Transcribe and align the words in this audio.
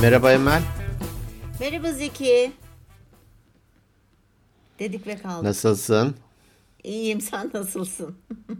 Merhaba 0.00 0.32
Emel. 0.32 0.62
Merhaba 1.60 1.92
Zeki. 1.92 2.52
Dedik 4.78 5.06
ve 5.06 5.16
kaldık. 5.16 5.44
Nasılsın? 5.44 6.14
İyiyim 6.84 7.20
sen 7.20 7.50
nasılsın? 7.54 8.16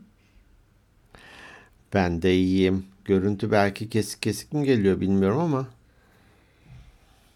Ben 1.94 2.22
de 2.22 2.34
iyiyim. 2.34 2.86
Görüntü 3.04 3.50
belki 3.50 3.88
kesik 3.90 4.22
kesik 4.22 4.52
mi 4.52 4.64
geliyor 4.64 5.00
bilmiyorum 5.00 5.38
ama. 5.38 5.68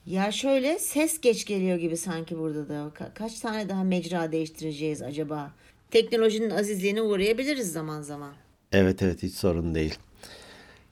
Ya 0.07 0.32
şöyle 0.32 0.79
ses 0.79 1.21
geç 1.21 1.45
geliyor 1.45 1.79
gibi 1.79 1.96
sanki 1.96 2.39
burada 2.39 2.68
da. 2.68 2.75
Ka- 2.75 3.14
kaç 3.14 3.41
tane 3.41 3.68
daha 3.68 3.85
mecra 3.85 4.32
değiştireceğiz 4.32 5.03
acaba? 5.03 5.53
Teknolojinin 5.91 6.50
azizliğine 6.50 7.03
uğrayabiliriz 7.03 7.73
zaman 7.73 8.03
zaman. 8.03 8.32
Evet 8.73 9.03
evet 9.03 9.23
hiç 9.23 9.35
sorun 9.35 9.75
değil. 9.75 9.99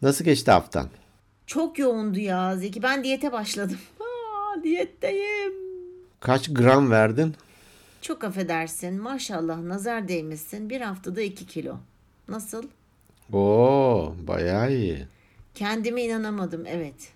Nasıl 0.02 0.24
geçti 0.24 0.50
haftan? 0.50 0.88
Çok 1.52 1.78
yoğundu 1.78 2.18
ya 2.18 2.56
Zeki. 2.56 2.82
Ben 2.82 3.04
diyete 3.04 3.32
başladım. 3.32 3.78
Aa, 4.00 4.62
diyetteyim. 4.62 5.52
Kaç 6.20 6.54
gram 6.54 6.90
verdin? 6.90 7.34
Çok 8.02 8.24
affedersin. 8.24 9.02
Maşallah 9.02 9.60
nazar 9.62 10.08
değmesin. 10.08 10.70
Bir 10.70 10.80
haftada 10.80 11.22
2 11.22 11.46
kilo. 11.46 11.76
Nasıl? 12.28 12.64
Oo 13.32 14.14
bayağı 14.26 14.72
iyi. 14.72 15.06
Kendime 15.54 16.02
inanamadım 16.02 16.66
evet. 16.66 17.12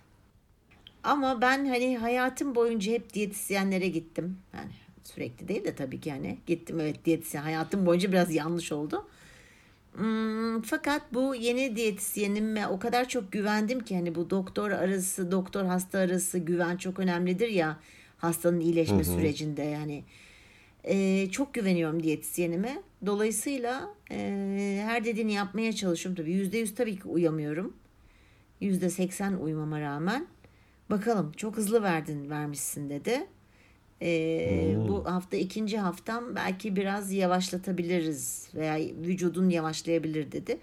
Ama 1.03 1.41
ben 1.41 1.65
hani 1.65 1.97
hayatım 1.97 2.55
boyunca 2.55 2.91
hep 2.91 3.13
diyetisyenlere 3.13 3.87
gittim. 3.87 4.37
Yani 4.53 4.71
sürekli 5.03 5.47
değil 5.47 5.63
de 5.63 5.75
tabii 5.75 5.99
ki 6.01 6.11
hani 6.11 6.37
gittim 6.47 6.79
evet 6.79 7.05
diyetisyen. 7.05 7.43
Hayatım 7.43 7.85
boyunca 7.85 8.11
biraz 8.11 8.33
yanlış 8.33 8.71
oldu. 8.71 9.05
Hmm, 9.93 10.46
fakat 10.67 11.13
bu 11.13 11.35
yeni 11.35 11.75
diyetisyenime 11.75 12.67
o 12.67 12.79
kadar 12.79 13.09
çok 13.09 13.31
güvendim 13.31 13.79
ki 13.79 13.95
hani 13.95 14.15
bu 14.15 14.29
doktor 14.29 14.71
arası, 14.71 15.31
doktor 15.31 15.65
hasta 15.65 15.99
arası 15.99 16.37
güven 16.39 16.77
çok 16.77 16.99
önemlidir 16.99 17.49
ya 17.49 17.79
hastanın 18.17 18.59
iyileşme 18.59 19.03
sürecinde 19.03 19.63
yani. 19.63 20.03
Ee, 20.83 21.29
çok 21.31 21.53
güveniyorum 21.53 22.03
diyetisyenime. 22.03 22.81
Dolayısıyla 23.05 23.89
e, 24.11 24.81
her 24.85 25.05
dediğini 25.05 25.33
yapmaya 25.33 25.73
çalışıyorum 25.73 26.23
tabii. 26.23 26.31
Yüzde 26.31 26.57
yüz 26.57 26.75
tabii 26.75 26.95
ki 26.95 27.07
uyamıyorum. 27.07 27.73
Yüzde 28.61 28.89
seksen 28.89 29.33
uyumama 29.33 29.81
rağmen. 29.81 30.27
Bakalım 30.89 31.31
çok 31.31 31.57
hızlı 31.57 31.83
verdin 31.83 32.29
vermişsin 32.29 32.89
dedi. 32.89 33.27
Ee, 34.01 34.75
Bu 34.87 35.05
hafta 35.05 35.37
ikinci 35.37 35.77
haftam 35.77 36.35
belki 36.35 36.75
biraz 36.75 37.11
yavaşlatabiliriz 37.11 38.47
veya 38.55 38.79
vücudun 39.01 39.49
yavaşlayabilir 39.49 40.31
dedi. 40.31 40.57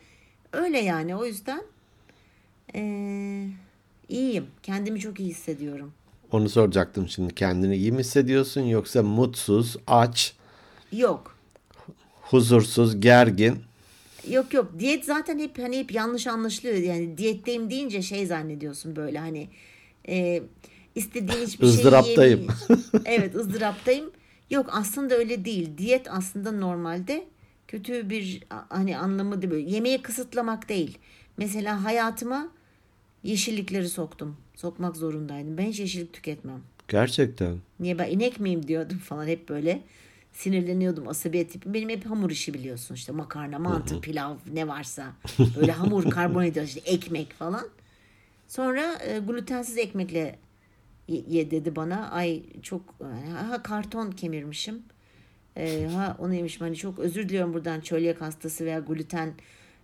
Öyle 0.52 0.78
yani 0.78 1.16
o 1.16 1.24
yüzden 1.26 1.62
ee, 2.74 3.46
iyiyim. 4.08 4.46
Kendimi 4.62 5.00
çok 5.00 5.20
iyi 5.20 5.28
hissediyorum. 5.28 5.92
Onu 6.32 6.48
soracaktım 6.48 7.08
şimdi. 7.08 7.34
Kendini 7.34 7.76
iyi 7.76 7.92
mi 7.92 7.98
hissediyorsun 7.98 8.60
yoksa 8.60 9.02
mutsuz, 9.02 9.76
aç, 9.86 10.34
Yok. 10.92 11.36
huzursuz, 12.22 13.00
gergin? 13.00 13.58
Yok 14.30 14.54
yok 14.54 14.72
diyet 14.78 15.04
zaten 15.04 15.38
hep 15.38 15.58
hani 15.58 15.78
hep 15.78 15.92
yanlış 15.92 16.26
anlaşılıyor 16.26 16.76
yani 16.76 17.18
diyetteyim 17.18 17.70
deyince 17.70 18.02
şey 18.02 18.26
zannediyorsun 18.26 18.96
böyle 18.96 19.18
hani 19.18 19.48
e, 20.08 20.42
istediğin 20.94 21.46
hiçbir 21.46 21.66
şey 21.66 21.74
Izdıraptayım. 21.74 22.46
evet 23.04 23.34
ızdıraptayım. 23.34 24.10
Yok 24.50 24.66
aslında 24.72 25.14
öyle 25.14 25.44
değil. 25.44 25.78
Diyet 25.78 26.06
aslında 26.10 26.52
normalde 26.52 27.26
kötü 27.68 28.10
bir 28.10 28.42
hani 28.68 28.98
anlamı 28.98 29.42
değil 29.42 29.50
böyle. 29.52 29.70
Yemeği 29.70 30.02
kısıtlamak 30.02 30.68
değil. 30.68 30.98
Mesela 31.36 31.84
hayatıma 31.84 32.48
yeşillikleri 33.22 33.88
soktum. 33.88 34.36
Sokmak 34.54 34.96
zorundaydım. 34.96 35.58
Ben 35.58 35.66
hiç 35.66 35.80
yeşillik 35.80 36.12
tüketmem. 36.12 36.60
Gerçekten. 36.88 37.56
Niye 37.80 37.98
ben 37.98 38.10
inek 38.10 38.40
miyim 38.40 38.68
diyordum 38.68 38.98
falan 38.98 39.26
hep 39.26 39.48
böyle 39.48 39.82
sinirleniyordum 40.32 41.08
asabiyet 41.08 41.52
tipi. 41.52 41.74
Benim 41.74 41.88
hep 41.88 42.06
hamur 42.06 42.30
işi 42.30 42.54
biliyorsun 42.54 42.94
işte 42.94 43.12
makarna, 43.12 43.58
mantı, 43.58 44.00
pilav 44.00 44.36
ne 44.52 44.68
varsa. 44.68 45.12
Böyle 45.56 45.72
hamur, 45.72 46.10
karbonhidrat 46.10 46.68
işte 46.68 46.80
ekmek 46.80 47.32
falan. 47.32 47.68
Sonra 48.48 48.98
e, 49.02 49.18
glutensiz 49.18 49.78
ekmekle 49.78 50.38
ye, 51.08 51.50
dedi 51.50 51.76
bana. 51.76 52.10
Ay 52.10 52.42
çok 52.62 52.82
ha 53.50 53.62
karton 53.62 54.10
kemirmişim. 54.10 54.82
E, 55.56 55.86
ha 55.94 56.16
onu 56.18 56.34
yemişim 56.34 56.60
hani 56.60 56.76
çok 56.76 56.98
özür 56.98 57.28
diliyorum 57.28 57.54
buradan 57.54 57.80
çölyak 57.80 58.20
hastası 58.20 58.64
veya 58.64 58.78
gluten 58.78 59.34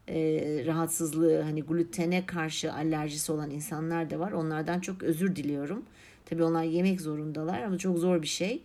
e, 0.08 0.18
rahatsızlığı 0.66 1.40
hani 1.40 1.62
glutene 1.62 2.26
karşı 2.26 2.72
alerjisi 2.72 3.32
olan 3.32 3.50
insanlar 3.50 4.10
da 4.10 4.18
var. 4.18 4.32
Onlardan 4.32 4.80
çok 4.80 5.02
özür 5.02 5.36
diliyorum. 5.36 5.84
Tabii 6.26 6.42
onlar 6.44 6.62
yemek 6.62 7.00
zorundalar 7.00 7.62
ama 7.62 7.78
çok 7.78 7.98
zor 7.98 8.22
bir 8.22 8.26
şey. 8.26 8.62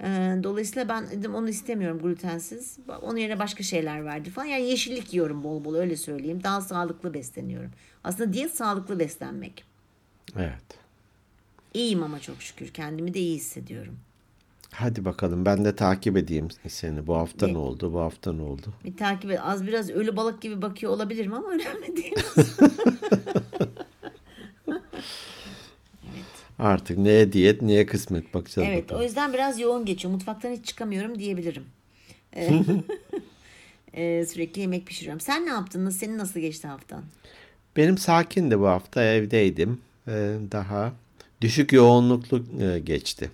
E, 0.00 0.06
dolayısıyla 0.42 0.88
ben 0.88 1.10
dedim 1.10 1.34
onu 1.34 1.48
istemiyorum 1.48 1.98
glutensiz. 2.02 2.78
Onun 3.02 3.16
yerine 3.16 3.38
başka 3.38 3.62
şeyler 3.62 4.04
verdi 4.04 4.30
falan. 4.30 4.46
Yani 4.46 4.62
yeşillik 4.62 5.14
yiyorum 5.14 5.44
bol 5.44 5.64
bol 5.64 5.74
öyle 5.74 5.96
söyleyeyim. 5.96 6.40
Daha 6.44 6.60
sağlıklı 6.60 7.14
besleniyorum. 7.14 7.70
Aslında 8.04 8.32
diyet 8.32 8.54
sağlıklı 8.54 8.98
beslenmek. 8.98 9.64
Evet. 10.36 10.83
İyiyim 11.74 12.02
ama 12.02 12.20
çok 12.20 12.42
şükür. 12.42 12.68
Kendimi 12.68 13.14
de 13.14 13.20
iyi 13.20 13.36
hissediyorum. 13.36 13.96
Hadi 14.70 15.04
bakalım 15.04 15.44
ben 15.44 15.64
de 15.64 15.76
takip 15.76 16.16
edeyim 16.16 16.48
seni. 16.68 17.06
Bu 17.06 17.16
hafta 17.16 17.46
Ne? 17.46 17.52
ne 17.52 17.58
oldu? 17.58 17.92
Bu 17.92 18.00
hafta 18.00 18.32
ne 18.32 18.42
oldu? 18.42 18.66
Bir 18.84 18.96
takip 18.96 19.30
et. 19.30 19.38
Az 19.42 19.66
biraz 19.66 19.90
ölü 19.90 20.16
balık 20.16 20.42
gibi 20.42 20.62
bakıyor 20.62 20.92
olabilirim 20.92 21.32
ama 21.34 21.48
önemli 21.52 21.96
değil. 21.96 22.14
Artık 26.58 26.98
neye 26.98 27.32
diyet, 27.32 27.62
neye 27.62 27.86
kısmet 27.86 28.34
bakacağız 28.34 28.68
Evet 28.70 28.84
bakalım. 28.84 29.00
o 29.00 29.04
yüzden 29.04 29.32
biraz 29.32 29.60
yoğun 29.60 29.84
geçiyor. 29.84 30.14
Mutfaktan 30.14 30.50
hiç 30.50 30.64
çıkamıyorum 30.66 31.18
diyebilirim. 31.18 31.64
Ee, 32.36 32.60
e, 34.02 34.26
sürekli 34.26 34.60
yemek 34.60 34.86
pişiriyorum. 34.86 35.20
Sen 35.20 35.46
ne 35.46 35.50
yaptın? 35.50 35.90
Senin 35.90 36.18
nasıl 36.18 36.40
geçti 36.40 36.68
haftan? 36.68 37.02
Benim 37.76 37.98
sakindi 37.98 38.60
bu 38.60 38.66
hafta 38.66 39.04
evdeydim. 39.04 39.80
Ee, 40.08 40.36
daha 40.52 40.92
düşük 41.44 41.72
yoğunluklu 41.72 42.42
e, 42.62 42.78
geçti. 42.78 43.30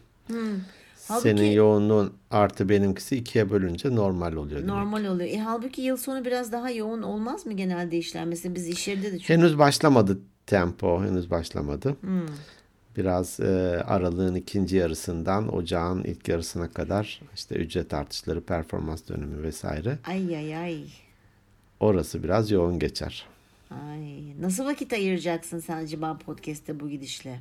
Halbuki- 1.09 1.23
Senin 1.23 1.51
yoğunluğun 1.51 2.13
artı 2.31 2.69
benimkisi 2.69 3.17
ikiye 3.17 3.51
bölünce 3.51 3.95
normal 3.95 4.33
oluyor. 4.33 4.61
demek. 4.61 4.75
Normal 4.75 5.05
oluyor. 5.05 5.31
E, 5.31 5.39
halbuki 5.39 5.83
yıl 5.83 5.97
sonu 5.97 6.25
biraz 6.25 6.53
daha 6.53 6.71
yoğun 6.71 7.03
olmaz 7.03 7.47
mı 7.47 7.53
genelde 7.53 7.99
işler? 7.99 8.25
Mesela 8.25 8.55
biz 8.55 8.69
iş 8.69 8.89
yerinde 8.89 9.13
de 9.13 9.19
çok... 9.19 9.29
Henüz 9.29 9.59
başlamadı 9.59 10.19
tempo, 10.47 11.05
henüz 11.05 11.31
başlamadı. 11.31 11.97
Hmm. 12.01 12.21
Biraz 12.97 13.41
e, 13.41 13.83
aralığın 13.87 14.35
ikinci 14.35 14.77
yarısından 14.77 15.55
ocağın 15.55 16.05
ilk 16.05 16.29
yarısına 16.29 16.71
kadar 16.71 17.21
işte 17.35 17.55
ücret 17.55 17.95
artışları, 17.95 18.41
performans 18.41 19.09
dönemi 19.09 19.43
vesaire. 19.43 19.99
Ay 20.07 20.37
ay 20.37 20.57
ay. 20.57 20.85
Orası 21.81 22.23
biraz 22.23 22.51
yoğun 22.51 22.79
geçer. 22.79 23.27
Ay. 23.71 24.41
Nasıl 24.41 24.65
vakit 24.65 24.93
ayıracaksın 24.93 25.59
sen 25.61 25.77
acaba 25.85 26.19
podcast'te 26.27 26.81
bu 26.81 26.89
gidişle? 26.89 27.41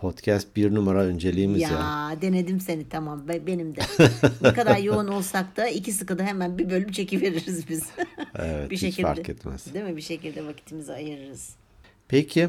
Podcast 0.00 0.56
bir 0.56 0.74
numara 0.74 1.04
önceliğimiz 1.04 1.60
Ya, 1.62 1.68
ya. 1.70 2.16
denedim 2.22 2.60
seni 2.60 2.88
tamam 2.88 3.28
be- 3.28 3.46
benim 3.46 3.76
de. 3.76 3.80
ne 4.42 4.52
kadar 4.52 4.76
yoğun 4.78 5.08
olsak 5.08 5.56
da 5.56 5.68
iki 5.68 5.92
sıkıda 5.92 6.22
hemen 6.24 6.58
bir 6.58 6.70
bölüm 6.70 6.92
çekiveririz 6.92 7.68
biz. 7.68 7.82
Evet, 8.38 8.70
bir 8.70 8.76
hiç 8.76 8.80
şekilde. 8.80 9.02
fark 9.02 9.28
etmez. 9.28 9.74
Değil 9.74 9.84
mi? 9.84 9.96
Bir 9.96 10.02
şekilde 10.02 10.46
vakitimizi 10.46 10.92
ayırırız. 10.92 11.50
Peki 12.08 12.48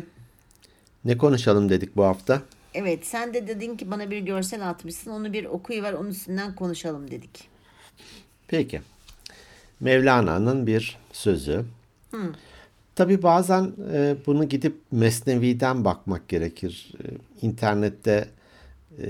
ne 1.06 1.18
konuşalım 1.18 1.70
dedik 1.70 1.96
bu 1.96 2.04
hafta? 2.04 2.42
Evet 2.74 3.06
sen 3.06 3.34
de 3.34 3.48
dedin 3.48 3.78
ki 3.78 3.92
bana 3.92 4.12
bir 4.12 4.18
görsel 4.20 4.70
atmışsın. 4.70 5.12
Onu 5.12 5.34
bir 5.34 5.46
okuyuver 5.46 5.94
onun 5.94 6.10
üstünden 6.10 6.56
konuşalım 6.56 7.12
dedik. 7.12 7.48
Peki. 8.48 8.82
Mevlana'nın 9.80 10.68
bir 10.68 10.98
sözü. 11.14 11.66
Tabi 13.00 13.24
bazen 13.24 13.72
e, 13.94 14.16
bunu 14.26 14.50
gidip 14.50 14.76
Mesnevi'den 14.92 15.86
bakmak 15.86 16.28
gerekir. 16.28 16.92
E, 17.04 17.06
İnternette 17.48 18.28
e, 19.02 19.04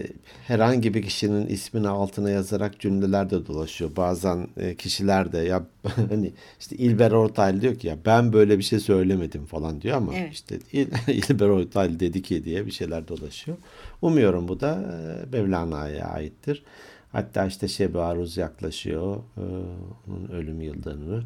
herhangi 0.47 0.93
bir 0.93 1.01
kişinin 1.03 1.47
ismini 1.47 1.87
altına 1.87 2.29
yazarak 2.29 2.79
cümleler 2.79 3.29
de 3.29 3.47
dolaşıyor. 3.47 3.95
Bazen 3.95 4.47
e, 4.57 4.75
kişiler 4.75 5.31
de 5.31 5.37
ya 5.37 5.63
hani 6.09 6.31
işte 6.59 6.75
İlber 6.75 7.11
Ortaylı 7.11 7.61
diyor 7.61 7.75
ki 7.75 7.87
ya 7.87 7.97
ben 8.05 8.33
böyle 8.33 8.57
bir 8.57 8.63
şey 8.63 8.79
söylemedim 8.79 9.45
falan 9.45 9.81
diyor 9.81 9.97
ama 9.97 10.13
Evet. 10.15 10.33
işte 10.33 10.59
İl- 10.73 10.91
İlber 11.31 11.47
Ortaylı 11.49 11.99
dedi 11.99 12.21
ki 12.21 12.45
diye 12.45 12.65
bir 12.65 12.71
şeyler 12.71 13.07
dolaşıyor. 13.07 13.57
Umuyorum 14.01 14.47
bu 14.47 14.59
da 14.59 14.71
e, 15.33 15.37
Mevlana'ya 15.37 16.05
aittir. 16.07 16.63
Hatta 17.11 17.45
işte 17.45 17.67
Şebi 17.67 17.99
Aruz 17.99 18.37
yaklaşıyor. 18.37 19.15
e, 19.15 19.41
Onun 20.07 20.27
ölüm 20.31 20.61
yıl 20.61 20.83
dönümü. 20.83 21.23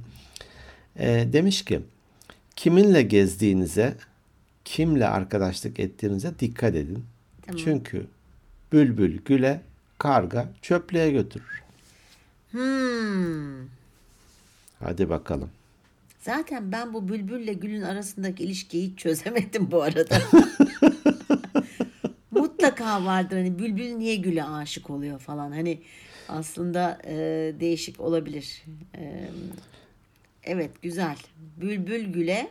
E, 0.99 1.27
demiş 1.33 1.65
ki 1.65 1.79
kiminle 2.55 3.01
gezdiğinize, 3.01 3.95
kimle 4.65 5.07
arkadaşlık 5.07 5.79
ettiğinize 5.79 6.39
dikkat 6.39 6.75
edin. 6.75 7.05
Tamam. 7.41 7.61
Çünkü 7.63 8.07
bülbül 8.71 9.19
güle, 9.25 9.61
karga 9.97 10.49
çöplüğe 10.61 11.11
götürür. 11.11 11.63
Hmm. 12.51 13.67
Hadi 14.79 15.09
bakalım. 15.09 15.49
Zaten 16.19 16.71
ben 16.71 16.93
bu 16.93 17.09
bülbülle 17.09 17.53
gülün 17.53 17.81
arasındaki 17.81 18.43
ilişkiyi 18.43 18.95
çözemedim 18.95 19.71
bu 19.71 19.81
arada. 19.81 20.21
mutlaka 22.31 23.05
vardır 23.05 23.37
hani 23.37 23.59
bülbül 23.59 23.91
niye 23.91 24.15
güle 24.15 24.43
aşık 24.43 24.89
oluyor 24.89 25.19
falan 25.19 25.51
hani 25.51 25.81
aslında 26.29 27.01
e, 27.05 27.15
değişik 27.59 27.99
olabilir. 27.99 28.63
E, 28.97 29.27
evet 30.45 30.81
güzel. 30.81 31.17
Bülbül 31.61 32.05
güle 32.13 32.49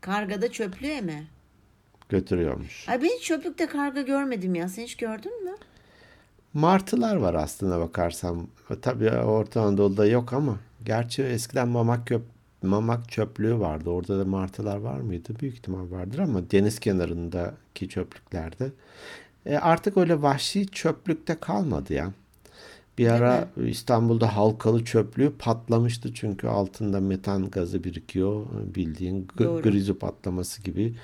karga 0.00 0.42
da 0.42 0.52
çöplüğe 0.52 1.00
mi? 1.00 1.26
Götürüyormuş. 2.08 2.88
Ay 2.88 3.02
ben 3.02 3.06
hiç 3.06 3.22
çöplükte 3.22 3.66
karga 3.66 4.02
görmedim 4.02 4.54
ya. 4.54 4.68
Sen 4.68 4.82
hiç 4.82 4.96
gördün 4.96 5.44
mü? 5.44 5.52
Martılar 6.54 7.16
var 7.16 7.34
aslında 7.34 7.80
bakarsam. 7.80 8.46
Tabii 8.82 9.10
Orta 9.10 9.62
Anadolu'da 9.62 10.06
yok 10.06 10.32
ama. 10.32 10.56
Gerçi 10.84 11.22
eskiden 11.22 11.68
mamak 11.68 12.06
köp 12.06 12.22
mamak 12.62 13.08
çöplüğü 13.08 13.58
vardı. 13.60 13.90
Orada 13.90 14.18
da 14.18 14.24
martılar 14.24 14.76
var 14.76 15.00
mıydı? 15.00 15.32
Büyük 15.40 15.54
ihtimal 15.54 15.90
vardır 15.90 16.18
ama 16.18 16.50
deniz 16.50 16.78
kenarındaki 16.78 17.88
çöplüklerde. 17.88 18.70
E 19.46 19.56
artık 19.56 19.96
öyle 19.96 20.22
vahşi 20.22 20.66
çöplükte 20.66 21.34
kalmadı 21.40 21.94
ya. 21.94 22.12
Bir 22.98 23.08
ara 23.08 23.48
İstanbul'da 23.66 24.36
halkalı 24.36 24.84
çöplüğü 24.84 25.32
patlamıştı 25.38 26.14
çünkü 26.14 26.46
altında 26.46 27.00
metan 27.00 27.50
gazı 27.50 27.84
birikiyor. 27.84 28.46
Bildiğin 28.74 29.28
Doğru. 29.38 29.62
grizu 29.62 29.98
patlaması 29.98 30.62
gibi. 30.62 30.94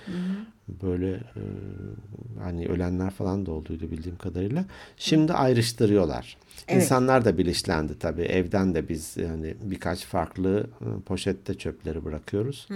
Böyle 0.83 1.11
e, 1.13 1.43
hani 2.43 2.67
ölenler 2.67 3.11
falan 3.11 3.47
da 3.47 3.51
olduydu 3.53 3.91
bildiğim 3.91 4.19
kadarıyla. 4.19 4.65
Şimdi 4.97 5.33
ayrıştırıyorlar. 5.33 6.37
Evet. 6.69 6.83
İnsanlar 6.83 7.25
da 7.25 7.39
bilinçlendi 7.39 7.99
tabii. 7.99 8.23
Evden 8.23 8.75
de 8.75 8.89
biz 8.89 9.17
yani 9.17 9.55
birkaç 9.63 10.05
farklı 10.05 10.67
e, 10.81 11.01
poşette 11.07 11.55
çöpleri 11.55 12.05
bırakıyoruz. 12.05 12.69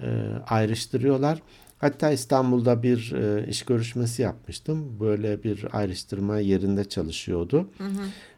E, 0.00 0.08
ayrıştırıyorlar. 0.48 1.42
Hatta 1.80 2.10
İstanbul'da 2.10 2.82
bir 2.82 3.12
e, 3.12 3.46
iş 3.48 3.62
görüşmesi 3.62 4.22
yapmıştım. 4.22 5.00
Böyle 5.00 5.42
bir 5.42 5.66
ayrıştırma 5.72 6.38
yerinde 6.38 6.88
çalışıyordu. 6.88 7.68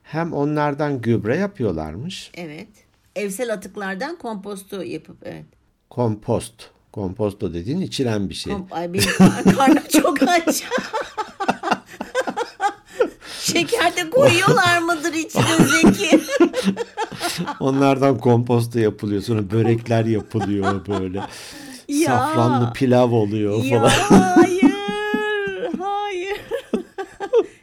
Hem 0.02 0.32
onlardan 0.32 1.00
gübre 1.00 1.36
yapıyorlarmış. 1.36 2.30
Evet. 2.34 2.68
Evsel 3.16 3.52
atıklardan 3.52 4.16
kompostu 4.18 4.84
yapıp 4.84 5.16
evet. 5.24 5.44
Kompost. 5.90 6.54
Komposto 6.92 7.54
dediğin 7.54 7.80
içilen 7.80 8.28
bir 8.28 8.34
şey. 8.34 8.52
Kom- 8.52 8.66
Ay 8.70 8.92
benim 8.92 9.04
kar- 9.18 9.44
karnım 9.56 9.82
çok 10.02 10.22
aç. 10.22 10.62
Şeker 13.40 13.96
de 13.96 14.10
koyuyorlar 14.10 14.78
mıdır 14.78 15.12
içine 15.12 15.56
Zeki? 15.66 16.20
Onlardan 17.60 18.18
komposto 18.18 18.78
yapılıyor. 18.78 19.22
Sonra 19.22 19.50
börekler 19.50 20.04
yapılıyor 20.04 20.86
böyle. 20.86 21.22
Ya. 21.88 22.06
Safranlı 22.06 22.72
pilav 22.72 23.12
oluyor 23.12 23.64
ya 23.64 23.80
falan. 23.80 23.90
hayır. 23.90 24.72
Hayır. 25.80 26.40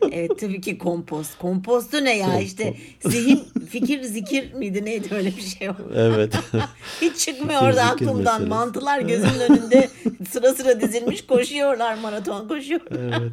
evet 0.12 0.39
tabii 0.39 0.62
ki 0.62 0.77
kompost. 0.77 1.38
Kompostu 1.38 2.04
ne 2.04 2.18
ya 2.18 2.39
işte 2.39 2.74
zihin 3.06 3.44
fikir 3.69 4.04
zikir 4.04 4.54
miydi 4.54 4.86
neydi 4.86 5.16
öyle 5.16 5.38
bir 5.38 5.42
şey 5.42 5.69
o. 5.69 5.74
Evet. 5.95 6.33
Hiç 7.01 7.18
çıkmıyor 7.18 7.62
orada 7.62 7.83
aklımdan. 7.83 8.18
meselesi. 8.18 8.45
Mantılar 8.50 9.00
gözümün 9.00 9.39
önünde 9.39 9.89
sıra 10.31 10.54
sıra 10.54 10.81
dizilmiş 10.81 11.25
koşuyorlar 11.27 11.98
maraton 11.98 12.48
koşuyor. 12.48 12.81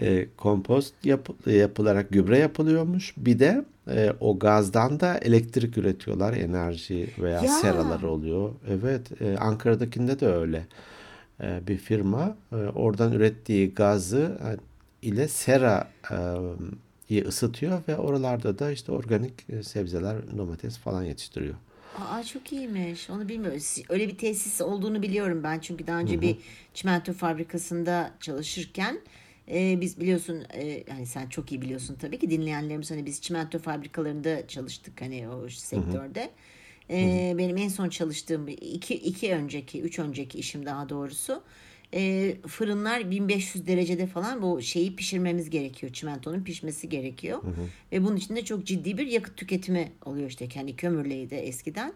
E, 0.00 0.26
kompost 0.36 0.94
yap- 1.04 1.46
yapılarak 1.46 2.10
gübre 2.10 2.38
yapılıyormuş. 2.38 3.14
Bir 3.16 3.38
de 3.38 3.64
e, 3.90 4.12
o 4.20 4.38
gazdan 4.38 5.00
da 5.00 5.18
elektrik 5.18 5.78
üretiyorlar. 5.78 6.32
Enerji 6.36 7.10
veya 7.18 7.40
Ya. 7.42 7.48
seralar 7.48 8.02
oluyor. 8.02 8.52
Evet. 8.68 9.22
e, 9.22 9.36
Ankara'dakinde 9.38 10.20
de 10.20 10.26
öyle. 10.26 10.66
E, 11.40 11.60
bir 11.68 11.76
firma 11.78 12.36
e, 12.52 12.56
oradan 12.56 13.12
ürettiği 13.12 13.74
gazı 13.74 14.38
e, 14.44 14.56
ile 15.08 15.28
sera 15.28 15.88
e, 17.10 17.24
ısıtıyor 17.24 17.80
ve 17.88 17.96
oralarda 17.96 18.58
da 18.58 18.70
işte 18.70 18.92
organik 18.92 19.32
e, 19.50 19.62
sebzeler, 19.62 20.16
domates 20.38 20.78
falan 20.78 21.02
yetiştiriyor. 21.02 21.54
Aa 21.98 22.22
çok 22.24 22.52
iyiymiş. 22.52 23.10
Onu 23.10 23.28
bilmiyorum. 23.28 23.60
Öyle 23.88 24.08
bir 24.08 24.18
tesis 24.18 24.60
olduğunu 24.60 25.02
biliyorum 25.02 25.40
ben. 25.44 25.58
Çünkü 25.58 25.86
daha 25.86 25.98
önce 25.98 26.20
bir 26.20 26.36
çimento 26.74 27.12
fabrikasında 27.12 28.10
çalışırken 28.20 29.00
e, 29.50 29.80
biz 29.80 30.00
biliyorsun 30.00 30.44
e, 30.54 30.84
yani 30.90 31.06
sen 31.06 31.28
çok 31.28 31.52
iyi 31.52 31.62
biliyorsun 31.62 31.96
tabii 32.00 32.18
ki 32.18 32.30
dinleyenlerimiz 32.30 32.90
hani 32.90 33.06
biz 33.06 33.20
çimento 33.20 33.58
fabrikalarında 33.58 34.48
çalıştık 34.48 35.00
hani 35.00 35.28
o 35.28 35.48
sektörde. 35.48 36.30
E, 36.90 37.34
benim 37.38 37.56
en 37.56 37.68
son 37.68 37.88
çalıştığım 37.88 38.48
iki, 38.48 38.94
iki 38.94 39.32
önceki, 39.34 39.82
üç 39.82 39.98
önceki 39.98 40.38
işim 40.38 40.66
daha 40.66 40.88
doğrusu. 40.88 41.42
E, 41.94 42.34
fırınlar 42.46 43.10
1500 43.10 43.66
derecede 43.66 44.06
falan 44.06 44.42
bu 44.42 44.62
şeyi 44.62 44.96
pişirmemiz 44.96 45.50
gerekiyor. 45.50 45.92
Çimentonun 45.92 46.44
pişmesi 46.44 46.88
gerekiyor. 46.88 47.42
Ve 47.92 48.04
bunun 48.04 48.16
için 48.16 48.36
de 48.36 48.44
çok 48.44 48.66
ciddi 48.66 48.98
bir 48.98 49.06
yakıt 49.06 49.36
tüketimi 49.36 49.92
oluyor 50.04 50.28
işte 50.28 50.48
kendi 50.48 50.76
kömürleydi 50.76 51.34
eskiden. 51.34 51.92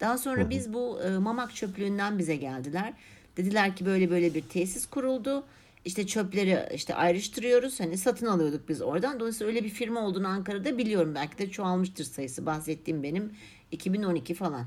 Daha 0.00 0.18
sonra 0.18 0.50
biz 0.50 0.72
bu 0.72 1.00
e, 1.02 1.18
mamak 1.18 1.54
çöplüğünden 1.54 2.18
bize 2.18 2.36
geldiler. 2.36 2.92
Dediler 3.36 3.76
ki 3.76 3.86
böyle 3.86 4.10
böyle 4.10 4.34
bir 4.34 4.42
tesis 4.42 4.86
kuruldu. 4.86 5.44
İşte 5.84 6.06
çöpleri 6.06 6.68
işte 6.74 6.94
ayrıştırıyoruz. 6.94 7.80
Hani 7.80 7.98
satın 7.98 8.26
alıyorduk 8.26 8.68
biz 8.68 8.82
oradan. 8.82 9.20
Dolayısıyla 9.20 9.52
öyle 9.52 9.64
bir 9.64 9.68
firma 9.68 10.00
olduğunu 10.00 10.28
Ankara'da 10.28 10.78
biliyorum. 10.78 11.14
Belki 11.14 11.38
de 11.38 11.50
çoğalmıştır 11.50 12.04
sayısı. 12.04 12.46
Bahsettiğim 12.46 13.02
benim 13.02 13.32
2012 13.70 14.34
falan. 14.34 14.66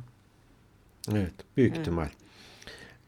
Evet, 1.12 1.34
büyük 1.58 1.78
ihtimal. 1.78 2.10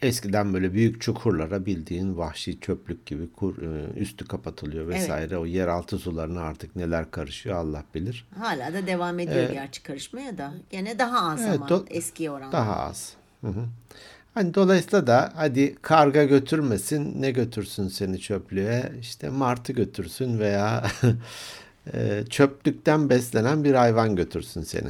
Eskiden 0.02 0.54
böyle 0.54 0.74
büyük 0.74 1.02
çukurlara 1.02 1.66
bildiğin 1.66 2.18
vahşi 2.18 2.60
çöplük 2.60 3.06
gibi 3.06 3.32
kur, 3.32 3.62
e, 3.62 4.00
üstü 4.00 4.26
kapatılıyor 4.26 4.88
vesaire. 4.88 5.38
O 5.38 5.46
yeraltı 5.46 5.98
sularına 5.98 6.42
artık 6.42 6.76
neler 6.76 7.12
karışıyor 7.12 7.56
Allah 7.56 7.84
bilir. 7.96 8.28
Hala 8.40 8.74
da 8.74 8.88
devam 8.88 9.20
ediyor 9.20 9.50
gerçi 9.50 9.84
karışmaya 9.84 10.38
da. 10.38 10.54
Gene 10.70 11.00
daha 11.00 11.32
az 11.32 11.46
Evet, 11.46 11.62
ama 11.62 11.84
eskiye 11.90 12.32
oranla. 12.32 12.52
Daha 12.52 12.76
az. 12.76 13.14
Hı 13.42 13.48
hı. 13.48 13.66
Hani 14.34 14.54
dolayısıyla 14.54 15.08
da 15.08 15.34
hadi 15.36 15.76
karga 15.76 16.24
götürmesin 16.24 17.22
ne 17.22 17.32
götürsün 17.32 17.88
seni 17.88 18.20
çöplüğe 18.20 18.92
işte 19.02 19.30
martı 19.30 19.74
götürsün 19.74 20.40
veya 20.40 20.92
e, 21.94 22.24
çöplükten 22.30 23.10
beslenen 23.10 23.64
bir 23.64 23.74
hayvan 23.74 24.16
götürsün 24.16 24.62
seni. 24.62 24.90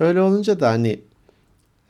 Öyle 0.00 0.20
olunca 0.20 0.60
da 0.60 0.70
hani 0.70 1.00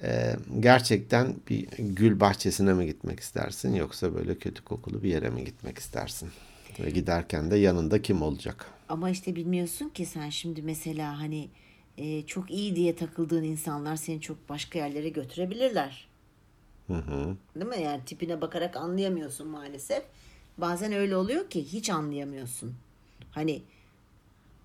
e, 0.02 0.36
gerçekten 0.60 1.34
bir 1.48 1.68
gül 1.78 2.20
bahçesine 2.20 2.74
mi 2.74 2.86
gitmek 2.86 3.20
istersin 3.20 3.74
yoksa 3.74 4.14
böyle 4.14 4.34
kötü 4.34 4.64
kokulu 4.64 5.02
bir 5.02 5.08
yere 5.08 5.30
mi 5.30 5.44
gitmek 5.44 5.78
istersin? 5.78 6.30
Ve 6.80 6.90
giderken 6.90 7.50
de 7.50 7.56
yanında 7.56 8.02
kim 8.02 8.22
olacak? 8.22 8.66
Ama 8.88 9.10
işte 9.10 9.36
bilmiyorsun 9.36 9.88
ki 9.88 10.06
sen 10.06 10.30
şimdi 10.30 10.62
mesela 10.62 11.18
hani 11.18 11.48
e, 11.98 12.26
çok 12.26 12.50
iyi 12.50 12.76
diye 12.76 12.96
takıldığın 12.96 13.42
insanlar 13.42 13.96
seni 13.96 14.20
çok 14.20 14.48
başka 14.48 14.78
yerlere 14.78 15.08
götürebilirler. 15.08 16.08
Değil 16.88 17.66
mi? 17.66 17.82
Yani 17.82 18.00
tipine 18.06 18.40
bakarak 18.40 18.76
anlayamıyorsun 18.76 19.48
maalesef. 19.48 20.02
Bazen 20.58 20.92
öyle 20.92 21.16
oluyor 21.16 21.50
ki 21.50 21.64
hiç 21.64 21.90
anlayamıyorsun. 21.90 22.74
Hani 23.30 23.62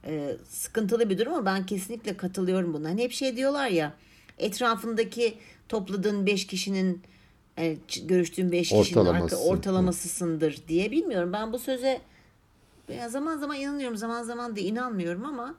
e, 0.05 0.35
sıkıntılı 0.49 1.09
bir 1.09 1.17
durum 1.17 1.33
ama 1.33 1.45
ben 1.45 1.65
kesinlikle 1.65 2.17
katılıyorum 2.17 2.73
buna. 2.73 2.89
Hani 2.89 3.03
hep 3.03 3.11
şey 3.11 3.35
diyorlar 3.37 3.67
ya 3.67 3.93
etrafındaki 4.37 5.37
topladığın 5.69 6.25
beş 6.25 6.47
kişinin 6.47 7.01
e, 7.57 7.77
ç- 7.87 8.07
görüştüğün 8.07 8.51
beş 8.51 8.69
kişinin 8.69 8.79
arka, 9.05 9.09
Ortalaması. 9.19 9.37
ortalamasısındır 9.37 10.61
diye 10.67 10.91
bilmiyorum. 10.91 11.33
Ben 11.33 11.53
bu 11.53 11.59
söze 11.59 12.01
zaman 13.09 13.37
zaman 13.37 13.57
inanıyorum 13.57 13.97
zaman 13.97 14.23
zaman 14.23 14.55
da 14.55 14.59
inanmıyorum 14.59 15.25
ama 15.25 15.55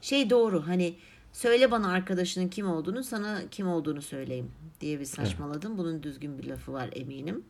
şey 0.00 0.30
doğru 0.30 0.66
hani 0.66 0.94
söyle 1.34 1.70
bana 1.70 1.92
arkadaşının 1.92 2.48
kim 2.48 2.70
olduğunu 2.70 3.04
sana 3.04 3.40
kim 3.50 3.68
olduğunu 3.68 4.02
söyleyeyim 4.02 4.50
diye 4.80 5.00
bir 5.00 5.04
saçmaladım. 5.04 5.78
Bunun 5.78 6.02
düzgün 6.02 6.38
bir 6.38 6.44
lafı 6.44 6.72
var 6.72 6.90
eminim. 6.92 7.44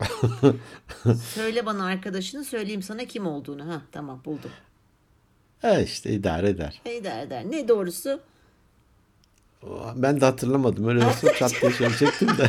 söyle 1.35 1.67
bana 1.67 1.85
arkadaşını 1.85 2.45
söyleyeyim 2.45 2.83
sana 2.83 3.05
kim 3.05 3.27
olduğunu. 3.27 3.69
Ha 3.69 3.83
tamam 3.93 4.23
buldum. 4.25 4.51
E 5.63 5.83
işte 5.83 6.11
idare 6.11 6.49
eder. 6.49 6.81
Ne 6.87 7.05
der 7.05 7.31
der. 7.31 7.51
Ne 7.51 7.69
doğrusu? 7.69 8.21
Ben 9.97 10.21
de 10.21 10.25
hatırlamadım. 10.25 10.89
Öyle 10.89 11.07
olsa 11.07 11.35
çat 11.35 11.53
diye 11.63 11.73
söyleyecektim 11.73 12.29
de. 12.29 12.47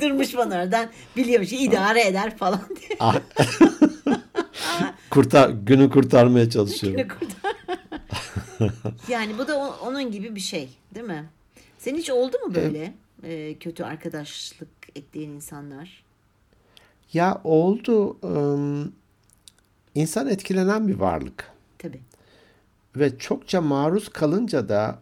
Durmuş 0.00 0.36
bana 0.36 0.54
oradan 0.54 0.90
biliyormuş 1.16 1.52
idare 1.52 2.06
eder 2.06 2.36
falan 2.36 2.62
diye. 2.68 2.98
Ah. 3.00 3.16
Kurtar, 5.10 5.50
günü 5.50 5.90
kurtarmaya 5.90 6.50
çalışıyorum. 6.50 7.08
yani 9.08 9.38
bu 9.38 9.48
da 9.48 9.58
onun 9.58 10.10
gibi 10.10 10.34
bir 10.34 10.40
şey 10.40 10.68
değil 10.94 11.06
mi? 11.06 11.28
Senin 11.78 11.98
hiç 11.98 12.10
oldu 12.10 12.36
mu 12.46 12.54
böyle 12.54 12.94
e, 13.22 13.54
kötü 13.54 13.84
arkadaşlık 13.84 14.68
ettiğin 14.94 15.30
insanlar? 15.30 16.04
Ya 17.12 17.40
oldu. 17.44 18.16
ım, 18.24 18.92
insan 19.94 20.28
etkilenen 20.28 20.88
bir 20.88 20.94
varlık. 20.94 21.50
Tabii. 21.78 22.00
Ve 22.96 23.18
çokça 23.18 23.60
maruz 23.60 24.08
kalınca 24.08 24.68
da 24.68 24.98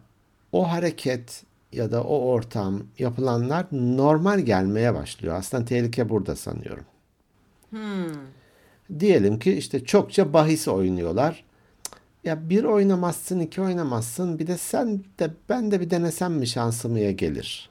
o 0.51 0.71
hareket 0.71 1.43
ya 1.71 1.91
da 1.91 2.03
o 2.03 2.17
ortam 2.17 2.83
yapılanlar 2.99 3.65
normal 3.71 4.39
gelmeye 4.39 4.93
başlıyor. 4.93 5.35
Aslında 5.35 5.65
tehlike 5.65 6.09
burada 6.09 6.35
sanıyorum. 6.35 6.85
Diyelim 8.99 9.39
ki 9.39 9.53
işte 9.53 9.85
çokça 9.85 10.33
bahis 10.33 10.67
oynuyorlar. 10.67 11.43
Ya 12.23 12.49
bir 12.49 12.63
oynamazsın, 12.63 13.39
iki 13.39 13.61
oynamazsın. 13.61 14.39
Bir 14.39 14.47
de 14.47 14.57
sen 14.57 15.03
de 15.19 15.33
ben 15.49 15.71
de 15.71 15.81
bir 15.81 15.89
denesem 15.89 16.33
mi 16.33 16.47
şansımıya 16.47 17.11
gelir. 17.11 17.69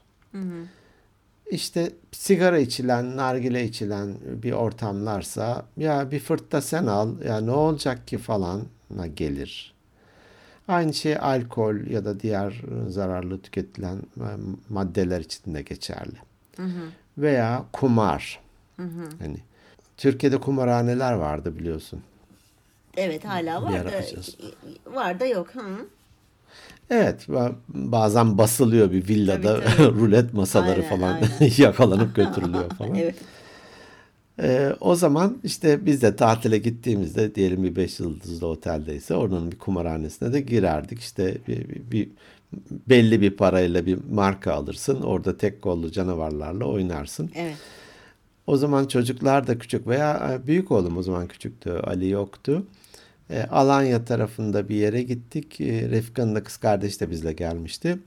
İşte 1.51 1.91
sigara 2.11 2.59
içilen, 2.59 3.17
nargile 3.17 3.65
içilen 3.65 4.15
bir 4.43 4.51
ortamlarsa 4.51 5.65
ya 5.77 6.11
bir 6.11 6.19
fırtta 6.19 6.61
sen 6.61 6.85
al 6.85 7.21
ya 7.21 7.41
ne 7.41 7.51
olacak 7.51 8.07
ki 8.07 8.17
falan 8.17 8.61
gelir. 9.13 9.73
Aynı 10.67 10.93
şey 10.93 11.17
alkol 11.17 11.75
ya 11.75 12.05
da 12.05 12.19
diğer 12.19 12.61
zararlı 12.87 13.41
tüketilen 13.41 13.97
e, 13.97 14.27
maddeler 14.69 15.19
için 15.19 15.53
de 15.53 15.61
geçerli. 15.61 16.17
Hı 16.57 16.63
hı. 16.63 16.89
Veya 17.17 17.65
kumar. 17.73 18.39
Hı 18.77 18.83
hı. 18.83 19.09
Hani 19.19 19.37
Türkiye'de 19.97 20.37
kumarhaneler 20.37 21.13
vardı 21.13 21.57
biliyorsun. 21.59 22.01
Evet 22.99 23.25
hala 23.25 23.63
var 23.63 23.85
da 23.85 23.91
var 24.85 25.19
da 25.19 25.25
yok. 25.25 25.47
Hı. 25.55 25.85
Evet 26.89 27.27
bazen 27.67 28.37
basılıyor 28.37 28.91
bir 28.91 29.07
villada 29.07 29.61
tabii, 29.61 29.75
tabii. 29.77 29.99
rulet 29.99 30.33
masaları 30.33 30.71
aynen, 30.71 30.89
falan 30.89 31.13
aynen. 31.13 31.51
yakalanıp 31.57 32.15
götürülüyor 32.15 32.69
falan. 32.69 32.95
evet. 32.95 33.15
Ee, 34.41 34.75
o 34.79 34.95
zaman 34.95 35.37
işte 35.43 35.85
biz 35.85 36.01
de 36.01 36.15
tatile 36.15 36.57
gittiğimizde 36.57 37.35
diyelim 37.35 37.63
bir 37.63 37.75
beş 37.75 37.99
yıldızlı 37.99 38.47
oteldeyse 38.47 39.15
oranın 39.15 39.51
bir 39.51 39.57
kumarhanesine 39.57 40.33
de 40.33 40.41
girerdik. 40.41 40.99
İşte 40.99 41.37
bir, 41.47 41.69
bir, 41.69 41.91
bir 41.91 42.09
belli 42.89 43.21
bir 43.21 43.31
parayla 43.31 43.85
bir 43.85 43.99
marka 44.11 44.53
alırsın. 44.53 45.01
Orada 45.01 45.37
tek 45.37 45.61
kollu 45.61 45.91
canavarlarla 45.91 46.65
oynarsın. 46.65 47.31
Evet. 47.35 47.55
O 48.47 48.57
zaman 48.57 48.85
çocuklar 48.85 49.47
da 49.47 49.59
küçük 49.59 49.87
veya 49.87 50.31
e, 50.33 50.47
büyük 50.47 50.71
oğlum 50.71 50.97
o 50.97 51.03
zaman 51.03 51.27
küçüktü. 51.27 51.71
Ali 51.71 52.09
yoktu. 52.09 52.63
E, 53.29 53.43
Alanya 53.43 54.05
tarafında 54.05 54.69
bir 54.69 54.75
yere 54.75 55.03
gittik. 55.03 55.61
E, 55.61 55.89
Refika'nın 55.89 56.35
da 56.35 56.43
kız 56.43 56.57
kardeş 56.57 57.01
de 57.01 57.11
bizle 57.11 57.33
gelmişti. 57.33 57.99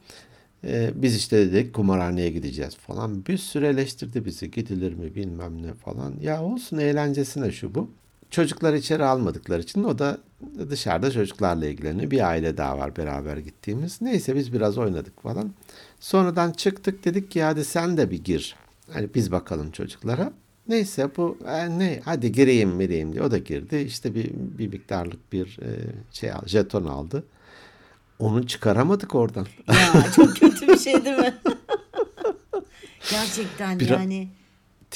E, 0.65 0.91
biz 0.95 1.17
işte 1.17 1.53
dedik 1.53 1.75
kumarhaneye 1.75 2.31
gideceğiz 2.31 2.77
falan. 2.77 3.27
Bir 3.27 3.39
sürü 3.39 3.67
eleştirdi 3.67 4.25
bizi. 4.25 4.51
Gidilir 4.51 4.95
mi 4.95 5.15
bilmem 5.15 5.63
ne 5.63 5.75
falan. 5.75 6.15
Ya 6.21 6.43
olsun 6.43 6.79
eğlencesine 6.79 7.53
şu 7.53 7.75
bu. 7.75 7.91
Çocuklar 8.31 8.75
içeri 8.75 9.05
almadıkları 9.05 9.63
için 9.63 9.85
o 9.85 9.99
da 9.99 10.19
dışarıda 10.71 11.11
çocuklarla 11.11 11.67
ilgileniyor. 11.67 12.11
Bir 12.11 12.29
aile 12.29 12.57
daha 12.57 12.79
var 12.79 12.97
beraber 12.97 13.37
gittiğimiz. 13.37 14.03
Neyse 14.03 14.37
biz 14.37 14.53
biraz 14.53 14.79
oynadık 14.79 15.23
falan. 15.23 15.53
Sonradan 16.01 16.53
çıktık 16.53 17.05
dedik 17.05 17.31
ki 17.31 17.43
hadi 17.43 17.65
sen 17.65 17.97
de 17.97 18.11
bir 18.11 18.25
gir. 18.25 18.57
Hani 18.91 19.15
biz 19.15 19.33
bakalım 19.33 19.71
çocuklara. 19.71 20.33
Neyse 20.69 21.11
bu 21.17 21.39
e, 21.47 21.79
ne 21.79 22.01
hadi 22.05 22.33
gireyim 22.33 22.81
gireyim 22.81 23.13
diye 23.13 23.23
o 23.23 23.31
da 23.31 23.39
girdi. 23.39 23.77
İşte 23.77 24.15
bir, 24.15 24.31
bir 24.35 24.69
miktarlık 24.69 25.33
bir 25.33 25.59
e, 25.63 25.71
şey 26.13 26.31
jeton 26.47 26.85
aldı. 26.85 27.25
Onu 28.19 28.47
çıkaramadık 28.47 29.15
oradan. 29.15 29.47
Ya 29.69 30.13
çok 30.17 30.37
kötü 30.41 30.69
bir 30.69 30.79
şey 30.79 31.05
değil 31.05 31.19
mi? 31.19 31.35
Gerçekten 33.11 33.81
Biraz, 33.81 34.01
yani. 34.01 34.29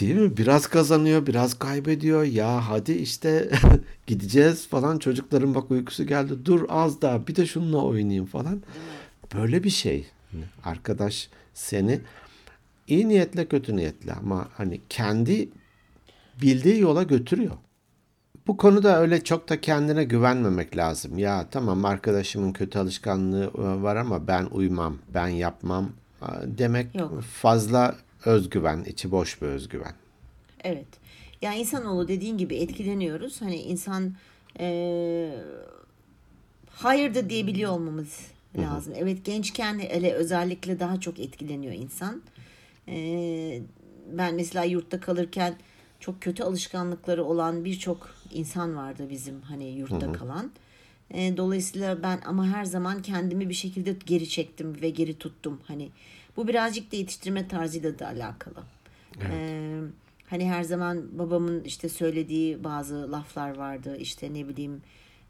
Değil 0.01 0.15
mi? 0.15 0.37
Biraz 0.37 0.67
kazanıyor, 0.67 1.27
biraz 1.27 1.59
kaybediyor. 1.59 2.25
Ya 2.25 2.69
hadi 2.69 2.93
işte 2.93 3.51
gideceğiz 4.07 4.69
falan. 4.69 4.99
Çocukların 4.99 5.55
bak 5.55 5.71
uykusu 5.71 6.07
geldi. 6.07 6.33
Dur 6.45 6.65
az 6.69 7.03
daha 7.03 7.27
bir 7.27 7.37
de 7.37 7.47
şununla 7.47 7.85
oynayayım 7.85 8.27
falan. 8.27 8.63
Böyle 9.35 9.65
bir 9.65 9.71
şey. 9.71 10.07
Arkadaş 10.65 11.29
seni 11.55 12.01
iyi 12.89 13.09
niyetle 13.09 13.47
kötü 13.49 13.77
niyetle 13.77 14.13
ama 14.13 14.49
hani 14.55 14.81
kendi 14.89 15.49
bildiği 16.43 16.81
yola 16.81 17.03
götürüyor. 17.03 17.57
Bu 18.47 18.57
konuda 18.57 19.01
öyle 19.01 19.25
çok 19.25 19.49
da 19.49 19.61
kendine 19.61 20.05
güvenmemek 20.05 20.77
lazım. 20.77 21.19
Ya 21.19 21.47
tamam 21.51 21.85
arkadaşımın 21.85 22.53
kötü 22.53 22.79
alışkanlığı 22.79 23.45
e, 23.45 23.83
var 23.83 23.97
ama 23.97 24.27
ben 24.27 24.47
uymam, 24.51 24.99
ben 25.15 25.29
yapmam 25.29 25.93
demek 26.45 26.95
Yok. 26.95 27.23
fazla 27.23 27.97
özgüven, 28.25 28.85
içi 28.85 29.11
boş 29.11 29.43
bir 29.43 29.47
özgüven. 29.47 29.95
Evet. 30.65 30.87
Yani 31.43 31.57
insanoğlu 31.57 32.09
dediğin 32.09 32.39
gibi 32.39 32.57
etkileniyoruz. 32.57 33.43
Hani 33.43 33.57
insan 33.57 34.15
e, 34.61 35.31
hayır 36.71 37.15
da 37.15 37.31
diyebiliyor 37.31 37.73
olmamız 37.73 38.21
lazım. 38.59 38.93
Hı 38.93 38.97
hı. 38.97 39.01
Evet 39.03 39.25
gençken 39.25 39.79
hele 39.79 40.13
özellikle 40.13 40.81
daha 40.81 41.01
çok 41.01 41.21
etkileniyor 41.21 41.75
insan. 41.75 42.23
E, 42.89 43.63
ben 44.13 44.35
mesela 44.35 44.65
yurtta 44.65 45.01
kalırken 45.01 45.55
çok 46.01 46.23
kötü 46.23 46.43
alışkanlıkları 46.43 47.25
olan 47.25 47.65
birçok 47.65 48.15
insan 48.33 48.77
vardı 48.77 49.07
bizim 49.11 49.41
hani 49.41 49.65
yurtta 49.65 50.07
hı 50.07 50.11
hı. 50.11 50.13
kalan. 50.13 50.51
E, 51.11 51.37
dolayısıyla 51.37 52.03
ben 52.03 52.21
ama 52.27 52.47
her 52.47 52.65
zaman 52.65 53.03
kendimi 53.03 53.49
bir 53.49 53.55
şekilde 53.55 53.97
geri 54.07 54.29
çektim 54.29 54.83
ve 54.83 54.91
geri 54.91 55.19
tuttum. 55.19 55.61
Hani 55.67 55.91
bu 56.37 56.49
birazcık 56.49 56.93
da 56.93 56.97
yetiştirme 56.97 57.49
tarzıyla 57.49 57.99
da 57.99 58.07
alakalı. 58.07 58.63
Evet. 59.21 59.31
E, 59.33 59.81
hani 60.27 60.51
her 60.51 60.63
zaman 60.63 61.19
babamın 61.19 61.65
işte 61.65 61.89
söylediği 61.89 62.65
bazı 62.65 63.13
laflar 63.13 63.57
vardı. 63.57 63.97
İşte 63.97 64.35
ne 64.35 64.49
bileyim 64.49 64.83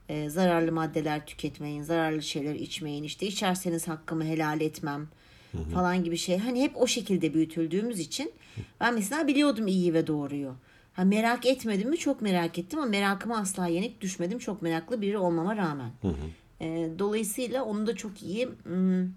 e, 0.09 0.31
zararlı 0.31 0.73
maddeler 0.73 1.27
tüketmeyin, 1.27 1.83
zararlı 1.83 2.23
şeyler 2.23 2.55
içmeyin. 2.55 3.05
İşte 3.05 3.27
içerseniz 3.27 3.89
hakkımı 3.89 4.25
helal 4.25 4.61
etmem 4.61 5.09
hı 5.57 5.63
hı. 5.63 5.75
falan 5.75 6.05
gibi 6.05 6.17
şey. 6.17 6.39
Hani 6.39 6.63
hep 6.63 6.77
o 6.77 6.87
şekilde 6.87 7.35
büyütüldüğümüz 7.35 8.01
için 8.01 8.33
ben 8.81 8.95
mesela 8.95 9.27
biliyordum 9.27 9.67
iyi 9.67 9.95
ve 9.95 10.07
doğruyu. 10.07 10.55
Ha 10.93 11.05
merak 11.05 11.47
etmedim 11.47 11.91
mi? 11.91 11.97
Çok 11.97 12.23
merak 12.23 12.59
ettim 12.59 12.79
ama 12.79 12.89
merakıma 12.89 13.37
asla 13.37 13.67
yenik 13.67 14.01
düşmedim. 14.01 14.39
Çok 14.39 14.63
meraklı 14.63 15.01
biri 15.01 15.19
olmama 15.19 15.57
rağmen. 15.57 15.91
Hı 16.03 16.09
hı. 16.09 16.15
E, 16.61 16.91
dolayısıyla 16.99 17.65
onu 17.65 17.87
da 17.87 17.97
çok 17.97 18.23
iyi 18.23 18.49
ım, 18.67 19.15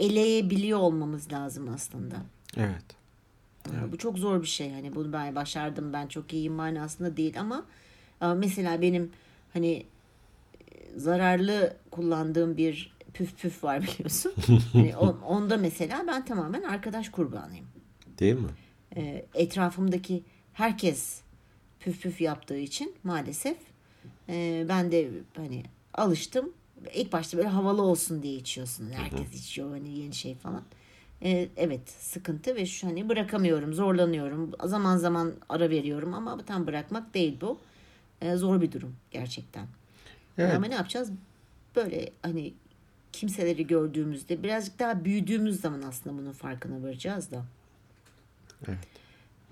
eleyebiliyor 0.00 0.78
olmamız 0.78 1.32
lazım 1.32 1.68
aslında. 1.74 2.16
Evet. 2.56 2.84
evet. 3.70 3.92
Bu 3.92 3.98
çok 3.98 4.18
zor 4.18 4.42
bir 4.42 4.46
şey. 4.46 4.72
Hani 4.72 4.94
bunu 4.94 5.12
ben 5.12 5.34
başardım 5.34 5.92
ben 5.92 6.06
çok 6.06 6.32
iyiyim 6.32 6.52
manasında 6.52 7.16
değil 7.16 7.40
ama 7.40 7.64
mesela 8.36 8.82
benim 8.82 9.10
hani 9.52 9.86
zararlı 10.96 11.76
kullandığım 11.90 12.56
bir 12.56 12.93
püf 13.14 13.38
püf 13.38 13.64
var 13.64 13.82
biliyorsun. 13.82 14.32
hani 14.72 14.96
onda 15.26 15.56
mesela 15.56 16.04
ben 16.06 16.24
tamamen 16.24 16.62
arkadaş 16.62 17.08
kurbanıyım. 17.08 17.66
Değil 18.18 18.34
mi? 18.34 18.48
E, 18.96 19.26
etrafımdaki 19.34 20.22
herkes 20.52 21.20
püf 21.80 22.02
püf 22.02 22.20
yaptığı 22.20 22.58
için 22.58 22.94
maalesef 23.04 23.56
e, 24.28 24.66
ben 24.68 24.92
de 24.92 25.10
hani 25.36 25.62
alıştım. 25.94 26.52
İlk 26.94 27.12
başta 27.12 27.36
böyle 27.36 27.48
havalı 27.48 27.82
olsun 27.82 28.22
diye 28.22 28.34
içiyorsun. 28.34 28.90
Herkes 28.90 29.34
içiyor 29.34 29.70
hani 29.70 29.98
yeni 29.98 30.14
şey 30.14 30.34
falan. 30.34 30.62
E, 31.22 31.48
evet 31.56 31.90
sıkıntı 31.90 32.56
ve 32.56 32.66
şu 32.66 32.86
hani 32.86 33.08
bırakamıyorum, 33.08 33.74
zorlanıyorum. 33.74 34.50
Zaman 34.64 34.96
zaman 34.96 35.32
ara 35.48 35.70
veriyorum 35.70 36.14
ama 36.14 36.44
tam 36.44 36.66
bırakmak 36.66 37.14
değil 37.14 37.36
bu. 37.40 37.58
E, 38.20 38.36
zor 38.36 38.60
bir 38.60 38.72
durum 38.72 38.96
gerçekten. 39.10 39.66
Evet. 40.38 40.54
Ama 40.54 40.66
ne 40.66 40.74
yapacağız? 40.74 41.10
Böyle 41.76 42.10
hani 42.22 42.54
kimseleri 43.14 43.66
gördüğümüzde 43.66 44.42
birazcık 44.42 44.78
daha 44.78 45.04
büyüdüğümüz 45.04 45.60
zaman 45.60 45.82
aslında 45.82 46.18
bunun 46.18 46.32
farkına 46.32 46.82
varacağız 46.82 47.30
da. 47.30 47.44
Evet. 48.68 48.78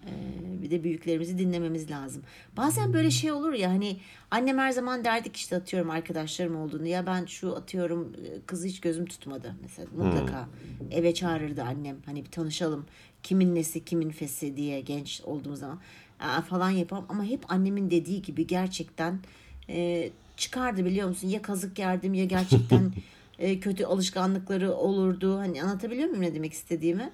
Ee, 0.07 0.62
bir 0.62 0.71
de 0.71 0.85
büyüklerimizi 0.85 1.38
dinlememiz 1.38 1.90
lazım. 1.90 2.23
Bazen 2.57 2.92
böyle 2.92 3.11
şey 3.11 3.33
olur 3.33 3.52
ya 3.52 3.71
hani 3.71 3.97
annem 4.31 4.59
her 4.59 4.71
zaman 4.71 5.04
derdik 5.04 5.37
işte 5.37 5.57
atıyorum 5.57 5.90
arkadaşlarım 5.90 6.57
olduğunu 6.57 6.87
ya 6.87 7.07
ben 7.07 7.26
şu 7.26 7.57
atıyorum 7.57 8.12
e, 8.25 8.40
kızı 8.47 8.69
hiç 8.69 8.81
gözüm 8.81 9.07
tutmadı 9.07 9.54
mesela 9.62 9.88
mutlaka 9.97 10.47
hmm. 10.47 10.92
eve 10.92 11.14
çağırırdı 11.14 11.62
annem 11.62 11.97
hani 12.07 12.25
bir 12.25 12.31
tanışalım 12.31 12.87
kimin 13.23 13.54
nesi 13.54 13.85
kimin 13.85 14.11
fesi 14.11 14.57
diye 14.57 14.81
genç 14.81 15.21
olduğumuz 15.25 15.59
zaman 15.59 15.78
falan 16.49 16.71
yapalım 16.71 17.04
ama 17.09 17.25
hep 17.25 17.52
annemin 17.52 17.90
dediği 17.90 18.23
gibi 18.23 18.47
gerçekten 18.47 19.19
e, 19.69 20.11
çıkardı 20.37 20.85
biliyor 20.85 21.09
musun 21.09 21.28
ya 21.28 21.42
kazık 21.42 21.78
yerdim 21.78 22.14
ya 22.14 22.25
gerçekten 22.25 22.92
e, 23.42 23.61
kötü 23.61 23.84
alışkanlıkları 23.84 24.72
olurdu 24.75 25.38
hani 25.38 25.62
anlatabiliyor 25.62 26.08
muyum 26.08 26.22
ne 26.22 26.34
demek 26.34 26.52
istediğimi? 26.52 27.11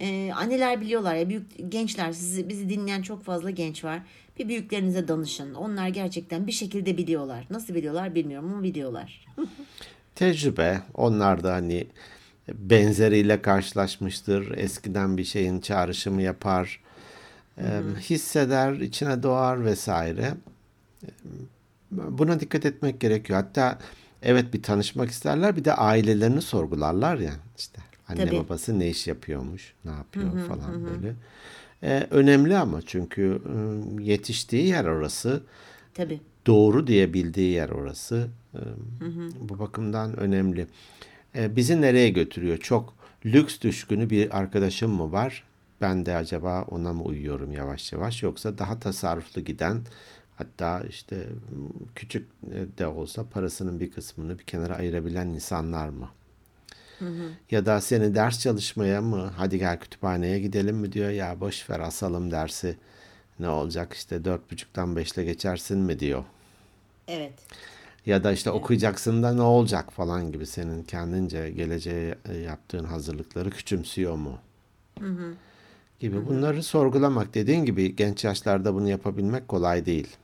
Ee, 0.00 0.32
anneler 0.34 0.80
biliyorlar 0.80 1.14
ya 1.14 1.28
büyük 1.28 1.72
gençler 1.72 2.12
sizi 2.12 2.48
bizi 2.48 2.68
dinleyen 2.68 3.02
çok 3.02 3.24
fazla 3.24 3.50
genç 3.50 3.84
var. 3.84 4.02
Bir 4.38 4.48
büyüklerinize 4.48 5.08
danışın. 5.08 5.54
Onlar 5.54 5.88
gerçekten 5.88 6.46
bir 6.46 6.52
şekilde 6.52 6.96
biliyorlar. 6.96 7.46
Nasıl 7.50 7.74
biliyorlar 7.74 8.14
bilmiyorum 8.14 8.52
ama 8.52 8.62
biliyorlar. 8.62 9.26
Tecrübe. 10.14 10.80
Onlar 10.94 11.44
da 11.44 11.52
hani 11.52 11.86
benzeriyle 12.48 13.42
karşılaşmıştır. 13.42 14.58
Eskiden 14.58 15.16
bir 15.16 15.24
şeyin 15.24 15.60
çağrışımı 15.60 16.22
yapar. 16.22 16.80
E, 17.58 17.64
hisseder, 18.00 18.72
içine 18.72 19.22
doğar 19.22 19.64
vesaire. 19.64 20.34
Buna 21.90 22.40
dikkat 22.40 22.66
etmek 22.66 23.00
gerekiyor. 23.00 23.38
Hatta 23.42 23.78
evet 24.22 24.54
bir 24.54 24.62
tanışmak 24.62 25.10
isterler 25.10 25.56
bir 25.56 25.64
de 25.64 25.74
ailelerini 25.74 26.42
sorgularlar 26.42 27.16
ya 27.18 27.32
işte 27.58 27.82
Anne 28.08 28.24
Tabii. 28.24 28.36
babası 28.36 28.78
ne 28.78 28.88
iş 28.88 29.06
yapıyormuş, 29.06 29.74
ne 29.84 29.90
yapıyor 29.90 30.32
hı 30.32 30.38
hı, 30.38 30.46
falan 30.46 30.68
hı. 30.68 30.84
böyle. 30.86 31.14
E, 31.82 32.06
önemli 32.10 32.56
ama 32.56 32.82
çünkü 32.86 33.42
yetiştiği 34.00 34.66
yer 34.66 34.84
orası. 34.84 35.42
Tabii. 35.94 36.20
Doğru 36.46 36.86
diyebildiği 36.86 37.52
yer 37.52 37.68
orası. 37.68 38.28
E, 38.54 38.60
Bu 39.40 39.58
bakımdan 39.58 40.16
önemli. 40.16 40.66
E, 41.34 41.56
bizi 41.56 41.80
nereye 41.80 42.10
götürüyor? 42.10 42.58
Çok 42.58 42.94
lüks 43.26 43.60
düşkünü 43.60 44.10
bir 44.10 44.38
arkadaşım 44.38 44.90
mı 44.90 45.12
var? 45.12 45.44
Ben 45.80 46.06
de 46.06 46.16
acaba 46.16 46.62
ona 46.62 46.92
mı 46.92 47.02
uyuyorum 47.02 47.52
yavaş 47.52 47.92
yavaş 47.92 48.22
yoksa 48.22 48.58
daha 48.58 48.80
tasarruflu 48.80 49.44
giden 49.44 49.80
hatta 50.36 50.80
işte 50.88 51.26
küçük 51.94 52.28
de 52.78 52.86
olsa 52.86 53.24
parasının 53.24 53.80
bir 53.80 53.90
kısmını 53.90 54.38
bir 54.38 54.44
kenara 54.44 54.76
ayırabilen 54.76 55.26
insanlar 55.26 55.88
mı? 55.88 56.08
Ya 57.50 57.66
da 57.66 57.80
seni 57.80 58.14
ders 58.14 58.40
çalışmaya 58.40 59.00
mı 59.02 59.32
hadi 59.36 59.58
gel 59.58 59.78
kütüphaneye 59.78 60.38
gidelim 60.38 60.76
mi 60.76 60.92
diyor 60.92 61.10
ya 61.10 61.40
boş 61.40 61.70
ver 61.70 61.80
asalım 61.80 62.30
dersi 62.30 62.76
ne 63.38 63.48
olacak 63.48 63.92
işte 63.92 64.24
dört 64.24 64.50
buçuktan 64.50 64.96
beşle 64.96 65.24
geçersin 65.24 65.78
mi 65.78 66.00
diyor. 66.00 66.24
Evet. 67.08 67.32
Ya 68.06 68.24
da 68.24 68.32
işte 68.32 68.50
okuyacaksın 68.50 69.22
da 69.22 69.32
ne 69.32 69.42
olacak 69.42 69.92
falan 69.92 70.32
gibi 70.32 70.46
senin 70.46 70.82
kendince 70.82 71.50
geleceğe 71.50 72.14
yaptığın 72.44 72.84
hazırlıkları 72.84 73.50
küçümsüyor 73.50 74.14
mu? 74.14 74.38
Gibi 76.00 76.26
bunları 76.26 76.62
sorgulamak 76.62 77.34
dediğin 77.34 77.64
gibi 77.64 77.96
genç 77.96 78.24
yaşlarda 78.24 78.74
bunu 78.74 78.88
yapabilmek 78.88 79.48
kolay 79.48 79.86
değil. 79.86 80.16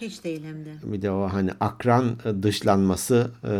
Hiç 0.00 0.24
değil 0.24 0.44
hem 0.44 0.64
de. 0.64 0.74
Bir 0.82 1.02
de 1.02 1.10
o 1.10 1.28
hani 1.32 1.50
akran 1.60 2.16
dışlanması 2.42 3.30
e, 3.44 3.52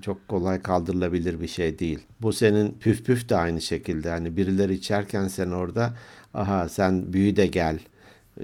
çok 0.00 0.28
kolay 0.28 0.62
kaldırılabilir 0.62 1.40
bir 1.40 1.46
şey 1.48 1.78
değil. 1.78 1.98
Bu 2.22 2.32
senin 2.32 2.72
püf 2.80 3.04
püf 3.04 3.28
de 3.28 3.36
aynı 3.36 3.60
şekilde. 3.60 4.10
Hani 4.10 4.36
birileri 4.36 4.74
içerken 4.74 5.28
sen 5.28 5.50
orada 5.50 5.94
aha 6.34 6.68
sen 6.68 7.12
büyü 7.12 7.36
de 7.36 7.46
gel 7.46 7.78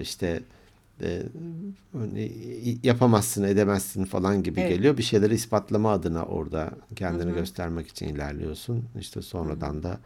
işte 0.01 0.41
e, 1.03 1.23
yapamazsın 2.83 3.43
edemezsin 3.43 4.05
falan 4.05 4.43
gibi 4.43 4.61
Evet. 4.61 4.69
geliyor. 4.69 4.97
Bir 4.99 5.03
şeyleri 5.03 5.35
ispatlama 5.35 5.93
adına 5.93 6.25
orada 6.25 6.71
kendini 6.97 7.35
göstermek 7.35 7.89
için 7.89 8.09
ilerliyorsun. 8.09 8.85
İşte 9.01 9.23
sonradan 9.23 9.83
da 9.83 9.99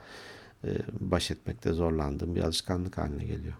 e, 0.64 0.69
baş 1.00 1.31
etmekte 1.31 1.73
zorlandığın 1.73 2.35
bir 2.35 2.40
alışkanlık 2.42 2.99
haline 2.99 3.25
geliyor. 3.25 3.54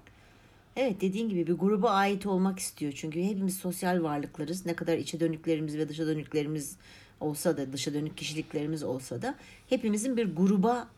Evet 0.76 1.00
dediğin 1.00 1.28
gibi 1.28 1.46
bir 1.46 1.52
gruba 1.52 1.90
ait 1.90 2.26
olmak 2.26 2.58
istiyor. 2.58 2.92
Çünkü 2.96 3.22
hepimiz 3.22 3.56
sosyal 3.56 4.02
varlıklarız. 4.02 4.66
Ne 4.66 4.74
kadar 4.74 4.98
içe 4.98 5.20
dönüklerimiz 5.20 5.78
ve 5.78 5.88
dışa 5.88 6.06
dönüklerimiz 6.06 6.76
olsa 7.20 7.56
da 7.56 7.72
dışa 7.72 7.94
dönük 7.94 8.16
kişiliklerimiz 8.16 8.82
olsa 8.82 9.22
da 9.22 9.34
hepimizin 9.68 10.16
bir 10.16 10.36
gruba 10.36 10.88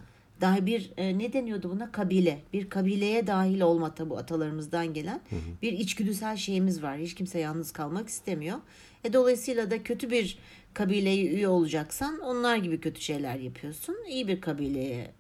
dahi 0.40 0.66
bir 0.66 0.90
e, 0.96 1.18
ne 1.18 1.32
deniyordu 1.32 1.70
buna 1.70 1.92
kabile 1.92 2.40
bir 2.52 2.70
kabileye 2.70 3.26
dahil 3.26 3.60
olma 3.60 3.94
tabu 3.94 4.18
atalarımızdan 4.18 4.94
gelen 4.94 5.20
bir 5.62 5.72
içgüdüsel 5.72 6.36
şeyimiz 6.36 6.82
var. 6.82 6.98
Hiç 6.98 7.14
kimse 7.14 7.38
yalnız 7.38 7.72
kalmak 7.72 8.08
istemiyor. 8.08 8.58
E, 9.04 9.12
dolayısıyla 9.12 9.70
da 9.70 9.82
kötü 9.82 10.10
bir 10.10 10.38
kabileye 10.74 11.26
üye 11.26 11.48
olacaksan 11.48 12.20
onlar 12.20 12.56
gibi 12.56 12.80
kötü 12.80 13.00
şeyler 13.00 13.36
yapıyorsun. 13.36 13.96
İyi 14.08 14.28
bir 14.28 14.40
kabileye 14.40 15.10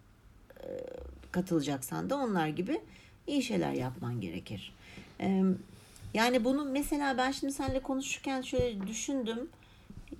katılacaksan 1.32 2.10
da 2.10 2.16
onlar 2.16 2.48
gibi 2.48 2.80
iyi 3.26 3.42
şeyler 3.42 3.72
yapman 3.72 4.20
gerekir. 4.20 4.72
Ee, 5.20 5.42
yani 6.14 6.44
bunu 6.44 6.64
mesela 6.64 7.18
ben 7.18 7.30
şimdi 7.30 7.52
seninle 7.52 7.80
konuşurken 7.80 8.42
şöyle 8.42 8.86
düşündüm. 8.86 9.48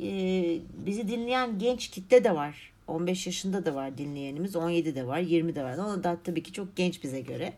Ee, 0.01 0.59
bizi 0.87 1.09
dinleyen 1.09 1.59
genç 1.59 1.89
kitle 1.89 2.25
de 2.25 2.35
var. 2.35 2.73
15 2.89 3.27
yaşında 3.27 3.67
da 3.67 3.75
var 3.75 3.99
dinleyenimiz, 3.99 4.57
17 4.57 4.95
de 4.95 5.07
var, 5.07 5.19
20 5.19 5.55
de 5.55 5.65
var. 5.65 5.79
O 5.79 6.05
da 6.05 6.19
tabii 6.25 6.43
ki 6.43 6.53
çok 6.53 6.77
genç 6.77 7.03
bize 7.03 7.21
göre. 7.21 7.53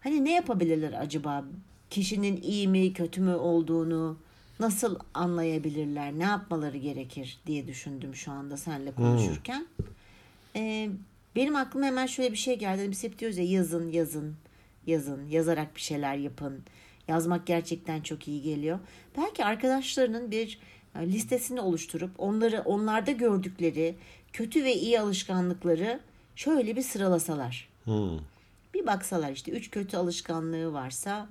Hani 0.00 0.24
ne 0.24 0.32
yapabilirler 0.32 0.92
acaba? 0.92 1.44
Kişinin 1.90 2.42
iyi 2.42 2.68
mi, 2.68 2.92
kötü 2.92 3.20
mü 3.20 3.34
olduğunu 3.34 4.16
nasıl 4.60 4.98
anlayabilirler? 5.14 6.12
Ne 6.12 6.22
yapmaları 6.22 6.76
gerekir 6.76 7.38
diye 7.46 7.66
düşündüm 7.66 8.14
şu 8.14 8.32
anda 8.32 8.56
seninle 8.56 8.92
konuşurken. 8.92 9.66
Ee, 10.56 10.90
benim 11.36 11.56
aklıma 11.56 11.86
hemen 11.86 12.06
şöyle 12.06 12.32
bir 12.32 12.36
şey 12.36 12.58
geldi. 12.58 12.90
Biz 12.90 13.04
hep 13.04 13.18
diyoruz 13.18 13.38
ya 13.38 13.44
yazın, 13.44 13.92
yazın, 13.92 14.34
yazın, 14.90 15.28
yazarak 15.28 15.76
bir 15.76 15.80
şeyler 15.80 16.16
yapın. 16.16 16.62
Yazmak 17.08 17.46
gerçekten 17.46 18.00
çok 18.00 18.28
iyi 18.28 18.42
geliyor. 18.42 18.78
Belki 19.16 19.44
arkadaşlarının 19.44 20.30
bir 20.30 20.58
e, 20.98 21.06
listesini 21.06 21.60
oluşturup 21.60 22.10
onları 22.18 22.62
onlarda 22.64 23.10
gördükleri 23.10 23.94
kötü 24.32 24.64
ve 24.64 24.74
iyi 24.74 25.00
alışkanlıkları 25.00 26.00
şöyle 26.36 26.76
bir 26.76 26.82
sıralasalar. 26.82 27.68
Hmm. 27.84 28.18
Bir 28.74 28.86
baksalar 28.86 29.32
işte 29.32 29.52
üç 29.52 29.70
kötü 29.70 29.96
alışkanlığı 29.96 30.72
varsa 30.72 31.28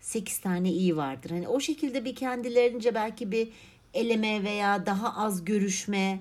sekiz 0.00 0.38
tane 0.38 0.70
iyi 0.70 0.96
vardır. 0.96 1.30
Hani 1.30 1.48
o 1.48 1.60
şekilde 1.60 2.04
bir 2.04 2.14
kendilerince 2.14 2.94
belki 2.94 3.32
bir 3.32 3.48
eleme 3.94 4.44
veya 4.44 4.86
daha 4.86 5.16
az 5.16 5.44
görüşme, 5.44 6.20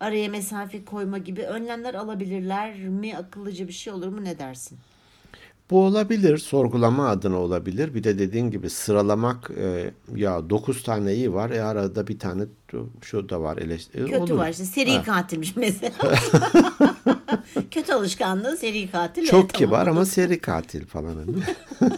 araya 0.00 0.28
mesafe 0.28 0.84
koyma 0.84 1.18
gibi 1.18 1.42
önlemler 1.42 1.94
alabilirler 1.94 2.78
mi? 2.78 3.16
Akıllıca 3.16 3.68
bir 3.68 3.72
şey 3.72 3.92
olur 3.92 4.08
mu? 4.08 4.24
Ne 4.24 4.38
dersin? 4.38 4.78
Bu 5.70 5.84
olabilir, 5.84 6.38
sorgulama 6.38 7.08
adına 7.08 7.36
olabilir. 7.36 7.94
Bir 7.94 8.04
de 8.04 8.18
dediğin 8.18 8.50
gibi 8.50 8.70
sıralamak 8.70 9.50
e, 9.50 9.90
ya 10.16 10.50
9 10.50 10.82
tane 10.82 11.14
iyi 11.14 11.34
var. 11.34 11.50
E 11.50 11.62
arada 11.62 12.06
bir 12.06 12.18
tane 12.18 12.42
şu 13.02 13.28
da 13.28 13.40
var 13.42 13.56
eleştiri. 13.58 14.04
Kötü 14.04 14.16
olur. 14.16 14.38
var 14.38 14.48
işte 14.48 14.64
seri 14.64 15.02
katilmiş 15.02 15.56
mesela. 15.56 15.92
Kötü 17.70 17.92
alışkanlığı 17.92 18.56
seri 18.56 18.90
katil. 18.90 19.26
Çok 19.26 19.40
Evet, 19.40 19.54
tamam. 19.54 19.68
kibar 19.70 19.86
ama 19.86 20.04
seri 20.04 20.38
katil 20.38 20.86
falan. 20.86 21.14
hani. 21.16 21.36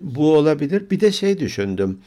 Bu 0.00 0.36
olabilir. 0.36 0.90
Bir 0.90 1.00
de 1.00 1.12
şey 1.12 1.38
düşündüm. 1.40 2.00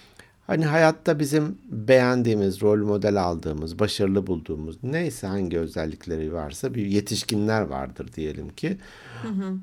Hani 0.48 0.66
hayatta 0.66 1.20
bizim 1.20 1.58
beğendiğimiz, 1.66 2.62
rol 2.62 2.86
model 2.86 3.24
aldığımız, 3.24 3.80
başarılı 3.80 4.28
bulduğumuz 4.28 4.84
neyse 4.84 5.28
hangi 5.28 5.60
özellikleri 5.60 6.34
varsa 6.34 6.74
bir 6.74 6.86
yetişkinler 6.86 7.62
vardır 7.62 8.14
diyelim 8.14 8.50
ki. 8.50 8.78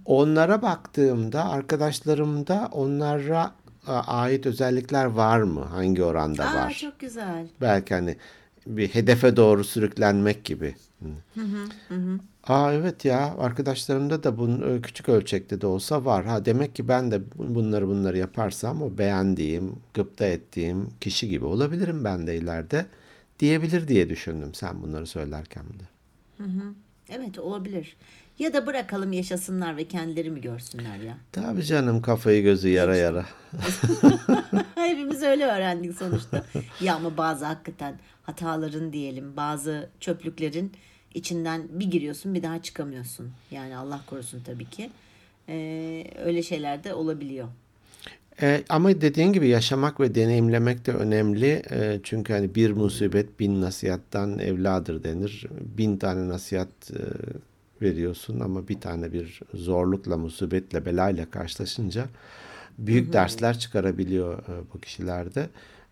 Onlara 0.04 0.62
baktığımda 0.62 1.48
arkadaşlarımda 1.48 2.68
onlara 2.72 3.52
ait 4.06 4.46
özellikler 4.46 5.04
var 5.04 5.40
mı? 5.42 5.60
Hangi 5.64 6.04
oranda 6.04 6.44
Aa, 6.44 6.54
var? 6.54 6.70
çok 6.80 6.98
güzel. 6.98 7.48
Belki 7.60 7.94
hani 7.94 8.16
bir 8.66 8.88
hedefe 8.88 9.36
doğru 9.36 9.64
sürüklenmek 9.64 10.44
gibi. 10.44 10.74
Aa 12.44 12.72
evet 12.72 13.04
ya 13.04 13.34
arkadaşlarımda 13.38 14.22
da 14.22 14.38
bunun 14.38 14.76
e, 14.78 14.80
küçük 14.82 15.08
ölçekte 15.08 15.60
de 15.60 15.66
olsa 15.66 16.04
var. 16.04 16.24
Ha 16.24 16.44
demek 16.44 16.74
ki 16.74 16.88
ben 16.88 17.10
de 17.10 17.20
bu- 17.38 17.54
bunları 17.54 17.88
bunları 17.88 18.18
yaparsam 18.18 18.82
o 18.82 18.98
beğendiğim, 18.98 19.76
gıpta 19.94 20.24
ettiğim 20.26 20.88
kişi 21.00 21.28
gibi 21.28 21.44
olabilirim 21.44 22.04
ben 22.04 22.26
de 22.26 22.36
ileride 22.36 22.86
diyebilir 23.38 23.88
diye 23.88 24.08
düşündüm 24.08 24.54
sen 24.54 24.82
bunları 24.82 25.06
söylerken 25.06 25.64
de. 25.64 25.84
Evet 27.08 27.38
olabilir. 27.38 27.96
Ya 28.38 28.52
da 28.52 28.66
bırakalım 28.66 29.12
yaşasınlar 29.12 29.76
ve 29.76 29.84
kendileri 29.88 30.30
mi 30.30 30.40
görsünler 30.40 30.96
ya? 30.96 31.16
Tabii 31.32 31.62
canım 31.64 32.02
kafayı 32.02 32.42
gözü 32.42 32.68
yara 32.68 32.96
yara. 32.96 33.24
Hepimiz 34.74 35.22
öyle 35.22 35.44
öğrendik 35.46 35.94
sonuçta. 35.98 36.44
ya 36.80 36.94
ama 36.94 37.16
bazı 37.16 37.44
hakikaten 37.44 37.98
hataların 38.22 38.92
diyelim, 38.92 39.36
bazı 39.36 39.88
çöplüklerin 40.00 40.72
içinden 41.14 41.62
bir 41.70 41.90
giriyorsun 41.90 42.34
bir 42.34 42.42
daha 42.42 42.62
çıkamıyorsun. 42.62 43.30
Yani 43.50 43.76
Allah 43.76 44.00
korusun 44.06 44.40
tabii 44.46 44.70
ki. 44.70 44.90
Ee, 45.48 46.04
öyle 46.24 46.42
şeyler 46.42 46.84
de 46.84 46.94
olabiliyor. 46.94 47.48
E, 48.42 48.64
ama 48.68 49.00
dediğin 49.00 49.32
gibi 49.32 49.48
yaşamak 49.48 50.00
ve 50.00 50.14
deneyimlemek 50.14 50.86
de 50.86 50.92
önemli. 50.92 51.62
E, 51.70 52.00
çünkü 52.02 52.32
hani 52.32 52.54
bir 52.54 52.70
musibet 52.70 53.40
bin 53.40 53.60
nasihattan 53.60 54.38
evladır 54.38 55.04
denir. 55.04 55.46
Bin 55.78 55.96
tane 55.96 56.28
nasihat 56.28 56.90
e, 56.90 57.02
veriyorsun 57.82 58.40
ama 58.40 58.68
bir 58.68 58.80
tane 58.80 59.12
bir 59.12 59.40
zorlukla, 59.54 60.16
musibetle, 60.16 60.86
belayla 60.86 61.30
karşılaşınca 61.30 62.06
büyük 62.78 63.12
dersler 63.12 63.58
çıkarabiliyor 63.58 64.38
e, 64.38 64.52
bu 64.74 64.80
kişilerde. 64.80 65.48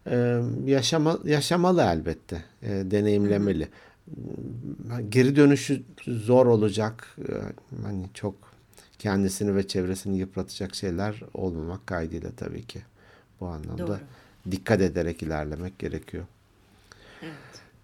E, 0.07 0.41
yaşama, 0.67 1.19
yaşamalı 1.25 1.83
elbette, 1.83 2.45
e, 2.63 2.69
deneyimlemeli. 2.69 3.69
Geri 5.09 5.37
dönüşü 5.37 5.83
zor 6.07 6.47
olacak. 6.47 7.17
Hani 7.83 8.07
çok 8.15 8.35
kendisini 8.99 9.55
ve 9.57 9.67
çevresini 9.67 10.19
yıpratacak 10.19 10.75
şeyler 10.75 11.23
olmamak 11.35 11.87
kaydıyla 11.87 12.31
tabii 12.37 12.67
ki. 12.67 12.83
Bu 13.41 13.47
anlamda 13.47 13.87
Doğru. 13.87 13.99
dikkat 14.51 14.81
ederek 14.81 15.23
ilerlemek 15.23 15.79
gerekiyor. 15.79 16.25
Evet. 17.23 17.33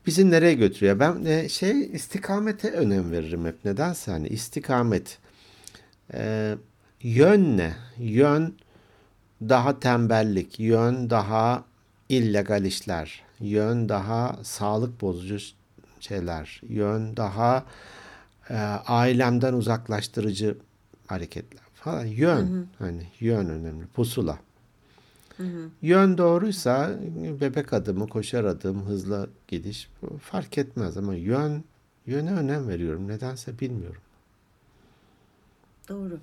Bizi 0.07 0.31
nereye 0.31 0.55
götürüyor? 0.55 1.01
Ben 1.01 1.25
e, 1.25 1.49
şey 1.49 1.81
istikamete 1.93 2.71
önem 2.71 3.13
veririm 3.13 3.47
hep. 3.47 3.65
Nedense 3.65 4.11
hani 4.11 4.29
istikamet. 4.29 5.19
E, 6.15 6.55
yön 7.03 7.57
ne? 7.57 7.75
Yön 7.99 8.55
daha 9.49 9.81
tembellik, 9.81 10.61
yön 10.61 11.11
daha 11.11 11.65
illegal 12.09 12.65
işler, 12.65 13.23
yön 13.41 13.89
daha 13.89 14.39
sağlık 14.43 15.01
bozucu 15.01 15.39
şeyler, 16.05 16.61
yön 16.69 17.17
daha 17.17 17.65
e, 18.51 18.55
ailemden 18.87 19.53
uzaklaştırıcı 19.53 20.57
hareketler 21.07 21.63
falan. 21.75 22.05
Yön 22.05 22.69
hani 22.79 23.07
yön 23.21 23.49
önemli. 23.49 23.87
Pusula. 23.87 24.39
Yön 25.83 26.19
doğruysa 26.19 26.99
bebek 27.41 27.73
adımı, 27.73 28.09
koşar 28.09 28.45
adım, 28.45 28.87
hızlı 28.87 29.31
gidiş 29.49 29.89
fark 30.21 30.59
etmez 30.59 30.97
ama 30.97 31.15
yön 31.15 31.65
yöne 32.07 32.33
önem 32.33 32.69
veriyorum. 32.69 33.09
Nedense 33.09 33.59
bilmiyorum. 33.59 34.01
Doğru. 35.89 36.19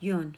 Yön. 0.00 0.34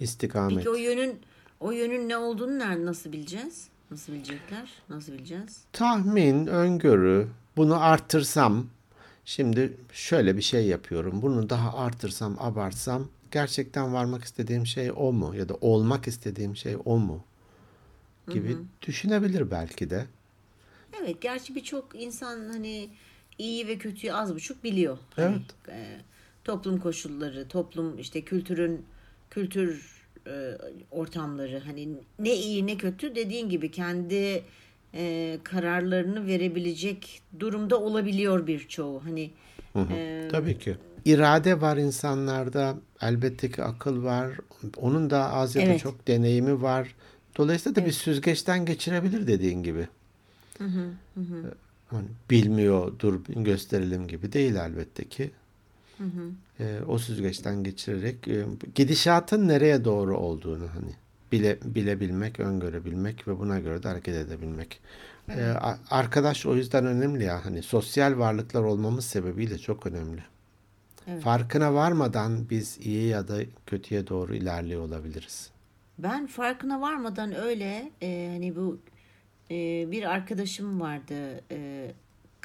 İstikamet. 0.00 0.56
Peki 0.56 0.70
o 0.70 0.74
yönün 0.74 1.20
o 1.60 1.70
yönün 1.70 2.08
ne 2.08 2.16
olduğunu 2.16 2.58
nerede 2.58 2.86
nasıl 2.86 3.12
bileceğiz? 3.12 3.68
Nasıl 3.90 4.12
bilecekler? 4.12 4.72
Nasıl 4.88 5.12
bileceğiz? 5.12 5.64
Tahmin, 5.72 6.46
öngörü, 6.46 7.28
bunu 7.56 7.84
artırsam, 7.84 8.66
şimdi 9.24 9.76
şöyle 9.92 10.36
bir 10.36 10.42
şey 10.42 10.66
yapıyorum. 10.66 11.22
Bunu 11.22 11.50
daha 11.50 11.78
artırsam, 11.78 12.36
abartsam 12.40 13.08
gerçekten 13.30 13.92
varmak 13.94 14.24
istediğim 14.24 14.66
şey 14.66 14.92
o 14.96 15.12
mu? 15.12 15.34
Ya 15.36 15.48
da 15.48 15.54
olmak 15.60 16.06
istediğim 16.06 16.56
şey 16.56 16.76
o 16.84 16.98
mu? 16.98 17.24
Gibi 18.30 18.56
düşünebilir 18.86 19.50
belki 19.50 19.90
de. 19.90 20.06
Evet, 21.00 21.22
gerçi 21.22 21.54
birçok 21.54 21.88
insan 21.94 22.48
hani 22.48 22.88
iyi 23.38 23.68
ve 23.68 23.78
kötüyü 23.78 24.12
az 24.12 24.34
buçuk 24.34 24.64
biliyor. 24.64 24.98
Hani, 25.16 25.36
Evet. 25.36 25.68
e, 25.68 26.00
toplum 26.44 26.80
koşulları, 26.80 27.48
toplum 27.48 27.98
işte 27.98 28.22
kültürün 28.22 28.84
kültür 29.30 29.95
e, 30.26 30.58
ortamları 30.90 31.58
hani 31.66 31.88
ne 32.18 32.34
iyi 32.34 32.66
ne 32.66 32.76
kötü 32.76 33.14
dediğin 33.14 33.48
gibi 33.48 33.70
kendi 33.70 34.42
e, 34.94 35.38
kararlarını 35.44 36.26
verebilecek 36.26 37.22
durumda 37.40 37.80
olabiliyor 37.80 38.46
birçoğu. 38.46 39.04
Hani 39.04 39.30
e, 39.76 40.28
Tabii 40.30 40.58
ki. 40.58 40.76
İrade 41.04 41.60
var 41.60 41.76
insanlarda. 41.76 42.76
Elbette 43.00 43.50
ki 43.50 43.62
akıl 43.62 44.04
var. 44.04 44.32
Onun 44.76 45.10
da 45.10 45.32
az 45.32 45.56
ya 45.56 45.62
da 45.62 45.66
Evet. 45.66 45.80
çok 45.80 46.08
deneyimi 46.08 46.62
var. 46.62 46.94
Dolayısıyla 47.36 47.82
da 47.82 47.86
bir 47.86 47.92
süzgeçten 47.92 48.66
geçirebilir 48.66 49.26
dediğin 49.26 49.62
gibi. 49.62 49.88
Hani 51.88 52.06
bilmiyor 52.30 52.92
dur 52.98 53.20
gösterelim 53.28 54.08
gibi 54.08 54.32
değil 54.32 54.54
elbette 54.54 55.04
ki. 55.08 55.30
Ee, 56.60 56.78
o 56.88 56.98
süzgeçten 56.98 57.64
geçirerek 57.64 58.28
e, 58.28 58.44
gidişatın 58.74 59.48
nereye 59.48 59.84
doğru 59.84 60.18
olduğunu 60.18 60.68
hani 60.74 60.92
bile 61.32 61.58
bilebilmek, 61.64 62.40
öngörebilmek 62.40 63.28
ve 63.28 63.38
buna 63.38 63.58
göre 63.60 63.82
de 63.82 63.88
hareket 63.88 64.14
edebilmek. 64.14 64.80
A- 65.60 65.76
arkadaş 65.90 66.46
o 66.46 66.56
yüzden 66.56 66.86
önemli 66.86 67.24
ya 67.24 67.44
hani 67.44 67.62
sosyal 67.62 68.18
varlıklar 68.18 68.62
olmamız 68.62 69.04
sebebiyle 69.04 69.58
çok 69.58 69.86
önemli. 69.86 70.22
Farkına 71.20 71.74
varmadan 71.74 72.50
biz 72.50 72.78
iyi 72.80 73.08
ya 73.08 73.28
da 73.28 73.38
kötüye 73.66 74.06
doğru 74.06 74.34
ilerliyor 74.34 74.80
olabiliriz. 74.82 75.50
Ben 75.98 76.26
farkına 76.26 76.80
varmadan 76.80 77.34
öyle 77.40 77.90
e, 78.02 78.28
hani 78.32 78.56
bu 78.56 78.78
e, 79.50 79.54
bir 79.90 80.02
arkadaşım 80.02 80.80
vardı. 80.80 81.40
E, 81.50 81.90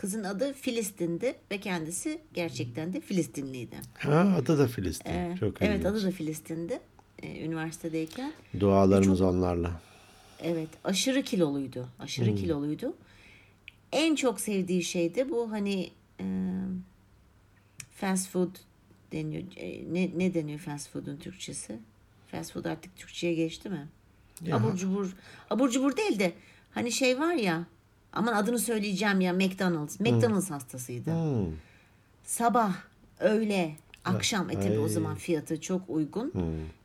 kızın 0.01 0.23
adı 0.23 0.53
Filistin'di 0.53 1.35
ve 1.51 1.57
kendisi 1.57 2.21
gerçekten 2.33 2.93
de 2.93 3.01
Filistinliydi. 3.01 3.75
Ha, 3.97 4.35
adı 4.37 4.59
da 4.59 4.67
Filistin. 4.67 5.09
E, 5.09 5.35
çok 5.39 5.61
evet 5.61 5.75
ilginç. 5.75 5.85
adı 5.85 6.03
da 6.03 6.11
Filistin'di. 6.11 6.79
e, 7.23 7.45
üniversitedeyken. 7.45 8.33
Dualarımız 8.59 9.21
onlarla. 9.21 9.81
Evet 10.39 10.69
aşırı 10.83 11.23
kiloluydu. 11.23 11.87
Aşırı 11.99 12.35
kiloluydu. 12.35 12.93
En 13.91 14.15
çok 14.15 14.39
sevdiği 14.41 14.83
şey 14.83 15.15
de 15.15 15.29
bu 15.29 15.51
hani 15.51 15.89
e, 16.19 16.25
fast 17.95 18.29
food 18.29 18.55
deniyor. 19.11 19.43
E, 19.57 19.93
ne, 19.93 20.11
ne 20.17 20.33
deniyor 20.33 20.59
fast 20.59 20.89
food'un 20.89 21.17
Türkçesi? 21.17 21.79
Fast 22.27 22.53
food 22.53 22.65
artık 22.65 22.95
Türkçe'ye 22.95 23.33
geçti 23.33 23.69
mi? 23.69 23.87
Ya. 24.45 24.55
Abur 24.55 24.75
cubur. 24.75 25.15
Abur 25.49 25.69
cubur 25.69 25.97
değil 25.97 26.19
de 26.19 26.33
hani 26.71 26.91
şey 26.91 27.19
var 27.19 27.33
ya 27.33 27.65
aman 28.13 28.33
adını 28.33 28.59
söyleyeceğim 28.59 29.21
ya 29.21 29.33
McDonald's. 29.33 29.99
McDonald's 29.99 30.51
hastasıydı. 30.51 31.11
Hmm. 31.11 31.53
Sabah, 32.23 32.75
öğle, 33.19 33.75
akşam 34.05 34.49
e 34.49 34.53
tabii 34.53 34.79
o. 34.79 34.83
Hmm. 34.83 34.89
zaman 34.89 35.15
fiyatı 35.15 35.61
çok 35.61 35.89
uygun. 35.89 36.33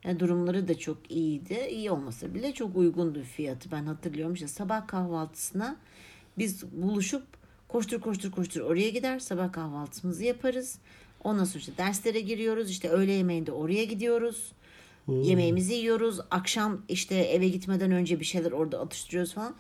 Yani 0.04 0.20
durumları 0.20 0.68
da 0.68 0.78
çok 0.78 1.10
iyiydi. 1.10 1.68
İyi 1.70 1.90
olmasa 1.90 2.34
bile 2.34 2.52
çok 2.52 2.76
uygundu 2.76 3.22
fiyatı. 3.22 3.70
Ben 3.70 3.86
hatırlıyorum 3.86 4.34
işte 4.34 4.48
sabah 4.48 4.86
kahvaltısına 4.86 5.76
biz 6.38 6.64
buluşup 6.72 7.22
koştur 7.68 8.00
koştur 8.00 8.30
koştur 8.30 8.60
oraya 8.60 8.90
gider. 8.90 9.18
Sabah 9.18 9.52
kahvaltımızı 9.52 10.24
yaparız. 10.24 10.78
Ondan 11.24 11.44
sonra 11.44 11.58
işte 11.58 11.76
derslere 11.78 12.20
giriyoruz. 12.20 12.70
İşte 12.70 12.88
öğle 12.88 13.12
yemeğinde 13.12 13.52
oraya 13.52 13.84
gidiyoruz. 13.84 14.52
Yemeğimizi 15.08 15.74
yiyoruz. 15.74 16.20
Akşam 16.30 16.82
işte 16.88 17.14
eve 17.14 17.48
gitmeden 17.48 17.90
önce 17.90 18.20
bir 18.20 18.24
şeyler 18.24 18.52
orada 18.52 18.80
atıştırıyoruz 18.80 19.34
falan. 19.34 19.54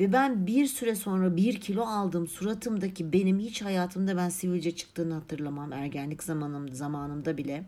Ve 0.00 0.12
ben 0.12 0.46
bir 0.46 0.66
süre 0.66 0.94
sonra 0.94 1.36
bir 1.36 1.60
kilo 1.60 1.84
aldım. 1.84 2.28
Suratımdaki 2.28 3.12
benim 3.12 3.38
hiç 3.38 3.62
hayatımda 3.62 4.16
ben 4.16 4.28
sivilce 4.28 4.76
çıktığını 4.76 5.14
hatırlamam. 5.14 5.72
Ergenlik 5.72 6.22
zamanım, 6.22 6.74
zamanımda 6.74 7.36
bile. 7.36 7.64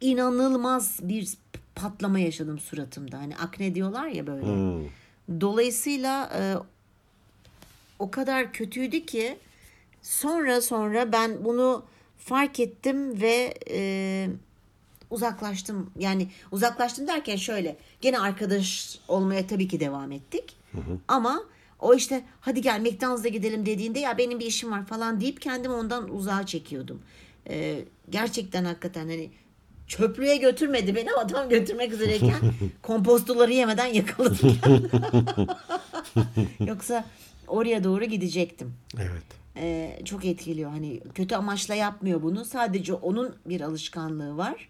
İnanılmaz 0.00 0.98
bir 1.02 1.34
patlama 1.74 2.18
yaşadım 2.18 2.58
suratımda. 2.58 3.18
Hani 3.18 3.36
akne 3.36 3.74
diyorlar 3.74 4.08
ya 4.08 4.26
böyle. 4.26 4.46
Hmm. 4.46 5.40
Dolayısıyla 5.40 6.30
e, 6.38 6.54
o 7.98 8.10
kadar 8.10 8.52
kötüydü 8.52 9.06
ki 9.06 9.38
sonra 10.02 10.60
sonra 10.60 11.12
ben 11.12 11.44
bunu 11.44 11.84
fark 12.18 12.60
ettim 12.60 13.20
ve 13.20 13.54
e, 13.70 14.28
uzaklaştım. 15.10 15.90
Yani 15.98 16.28
uzaklaştım 16.52 17.06
derken 17.06 17.36
şöyle 17.36 17.76
gene 18.00 18.18
arkadaş 18.18 18.98
olmaya 19.08 19.46
tabii 19.46 19.68
ki 19.68 19.80
devam 19.80 20.12
ettik. 20.12 20.63
Ama 21.08 21.42
o 21.80 21.94
işte 21.94 22.24
hadi 22.40 22.60
gel 22.60 22.80
McDonald's'a 22.80 23.28
gidelim 23.28 23.66
dediğinde 23.66 23.98
ya 23.98 24.18
benim 24.18 24.40
bir 24.40 24.46
işim 24.46 24.72
var 24.72 24.86
falan 24.86 25.20
deyip 25.20 25.40
kendimi 25.40 25.74
ondan 25.74 26.14
uzağa 26.14 26.46
çekiyordum. 26.46 27.02
E, 27.48 27.84
gerçekten 28.10 28.64
hakikaten 28.64 29.08
hani 29.08 29.30
çöplüğe 29.86 30.36
götürmedi 30.36 30.94
beni 30.94 31.12
ama 31.12 31.26
tam 31.26 31.48
götürmek 31.48 31.92
üzereyken 31.92 32.40
kompostoları 32.82 33.52
yemeden 33.52 33.86
yakaladım. 33.86 34.56
Yoksa 36.66 37.04
oraya 37.48 37.84
doğru 37.84 38.04
gidecektim. 38.04 38.74
Evet. 38.98 39.24
Ee, 39.56 40.00
çok 40.04 40.24
etkiliyor. 40.24 40.70
Hani 40.70 41.00
kötü 41.14 41.34
amaçla 41.34 41.74
yapmıyor 41.74 42.22
bunu. 42.22 42.44
Sadece 42.44 42.94
onun 42.94 43.34
bir 43.46 43.60
alışkanlığı 43.60 44.36
var. 44.36 44.68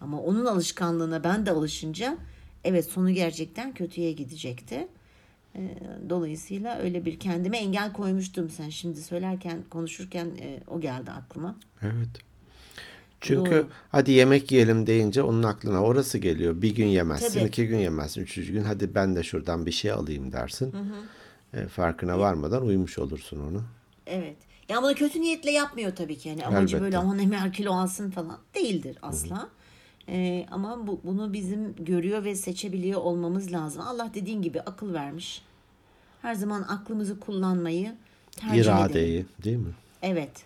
Ama 0.00 0.20
onun 0.20 0.46
alışkanlığına 0.46 1.24
ben 1.24 1.46
de 1.46 1.50
alışınca 1.50 2.16
evet 2.64 2.86
sonu 2.86 3.10
gerçekten 3.10 3.74
kötüye 3.74 4.12
gidecekti. 4.12 4.88
Dolayısıyla 6.10 6.78
öyle 6.78 7.04
bir 7.04 7.18
kendime 7.18 7.58
engel 7.58 7.92
koymuştum. 7.92 8.50
Sen 8.50 8.68
şimdi 8.68 9.00
söylerken, 9.00 9.58
konuşurken 9.70 10.26
e, 10.26 10.60
o 10.68 10.80
geldi 10.80 11.10
aklıma. 11.10 11.56
Evet. 11.82 12.08
Çünkü 13.20 13.50
Doğru. 13.50 13.68
hadi 13.88 14.12
yemek 14.12 14.52
yiyelim 14.52 14.86
deyince 14.86 15.22
onun 15.22 15.42
aklına 15.42 15.82
orası 15.82 16.18
geliyor. 16.18 16.62
Bir 16.62 16.74
gün 16.74 16.86
yemezsin, 16.86 17.38
Tabii. 17.38 17.48
iki 17.48 17.66
gün 17.66 17.78
yemezsin, 17.78 18.20
üçüncü 18.20 18.52
gün 18.52 18.64
hadi 18.64 18.94
ben 18.94 19.16
de 19.16 19.22
şuradan 19.22 19.66
bir 19.66 19.72
şey 19.72 19.90
alayım 19.92 20.32
dersin. 20.32 20.74
E, 21.54 21.66
farkına 21.66 22.18
varmadan 22.18 22.66
uyumuş 22.66 22.98
olursun 22.98 23.40
onu. 23.50 23.62
Evet. 24.06 24.36
Ya 24.68 24.82
bunu 24.82 24.94
kötü 24.94 25.20
niyetle 25.20 25.50
yapmıyor 25.50 25.96
tabii 25.96 26.18
ki. 26.18 26.28
Yani 26.28 26.46
amacı 26.46 26.76
Elbette. 26.76 26.80
böyle 26.84 26.98
aman 26.98 27.18
hemen 27.18 27.52
kilo 27.52 27.72
alsın 27.72 28.10
falan 28.10 28.38
değildir 28.54 28.98
asla. 29.02 29.48
Ee, 30.08 30.46
ama 30.50 30.86
bu, 30.86 31.00
bunu 31.04 31.32
bizim 31.32 31.74
görüyor 31.74 32.24
ve 32.24 32.34
seçebiliyor 32.34 33.00
olmamız 33.00 33.52
lazım. 33.52 33.82
Allah 33.82 34.10
dediğin 34.14 34.42
gibi 34.42 34.60
akıl 34.60 34.94
vermiş. 34.94 35.42
Her 36.22 36.34
zaman 36.34 36.62
aklımızı 36.62 37.20
kullanmayı 37.20 37.94
tercih 38.36 38.54
edelim. 38.54 38.76
İradeyi 38.76 39.26
değil 39.44 39.56
mi? 39.56 39.74
Evet. 40.02 40.44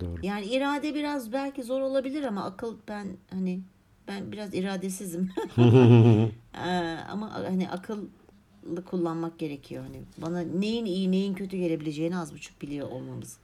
Doğru. 0.00 0.26
Yani 0.26 0.44
irade 0.46 0.94
biraz 0.94 1.32
belki 1.32 1.62
zor 1.62 1.80
olabilir 1.80 2.22
ama 2.22 2.44
akıl 2.44 2.76
ben 2.88 3.06
hani 3.30 3.60
ben 4.08 4.32
biraz 4.32 4.54
iradesizim. 4.54 5.30
Ee, 6.66 6.96
ama 7.10 7.34
hani 7.34 7.70
akıllı 7.70 8.84
kullanmak 8.90 9.38
gerekiyor. 9.38 9.84
Hani 9.84 10.02
bana 10.18 10.40
neyin 10.40 10.84
iyi 10.84 11.10
neyin 11.12 11.34
kötü 11.34 11.56
gelebileceğini 11.56 12.18
az 12.18 12.34
buçuk 12.34 12.62
biliyor 12.62 12.90
olmamız 12.90 13.36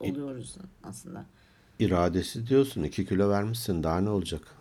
oluyoruz 0.00 0.56
aslında. 0.84 1.24
İradesi 1.78 2.46
diyorsun. 2.46 2.82
iki 2.82 3.06
kilo 3.06 3.28
vermişsin. 3.28 3.82
Daha 3.82 4.00
ne 4.00 4.10
olacak? 4.10 4.56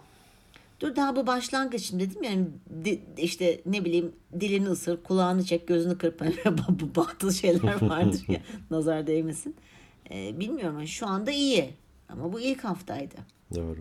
Dur 0.80 0.96
daha 0.96 1.16
bu 1.16 1.28
başlangıç 1.28 1.82
şimdi 1.82 2.10
dedim 2.10 2.24
yani 2.24 2.48
di- 2.86 3.02
işte 3.18 3.62
ne 3.66 3.86
bileyim 3.86 4.12
dilini 4.40 4.68
ısır, 4.68 5.04
kulağını 5.04 5.44
çek, 5.46 5.68
gözünü 5.68 5.98
kırp. 5.98 6.22
bu 6.70 6.96
batıl 6.96 7.32
şeyler 7.32 7.82
vardır 7.90 8.24
ya 8.28 8.42
nazar 8.72 9.08
değmesin. 9.08 9.56
Ee, 10.12 10.40
bilmiyorum 10.40 10.76
ama 10.76 10.86
şu 10.86 11.08
anda 11.08 11.32
iyi. 11.32 11.74
Ama 12.10 12.34
bu 12.34 12.40
ilk 12.40 12.64
haftaydı. 12.64 13.16
Doğru. 13.56 13.80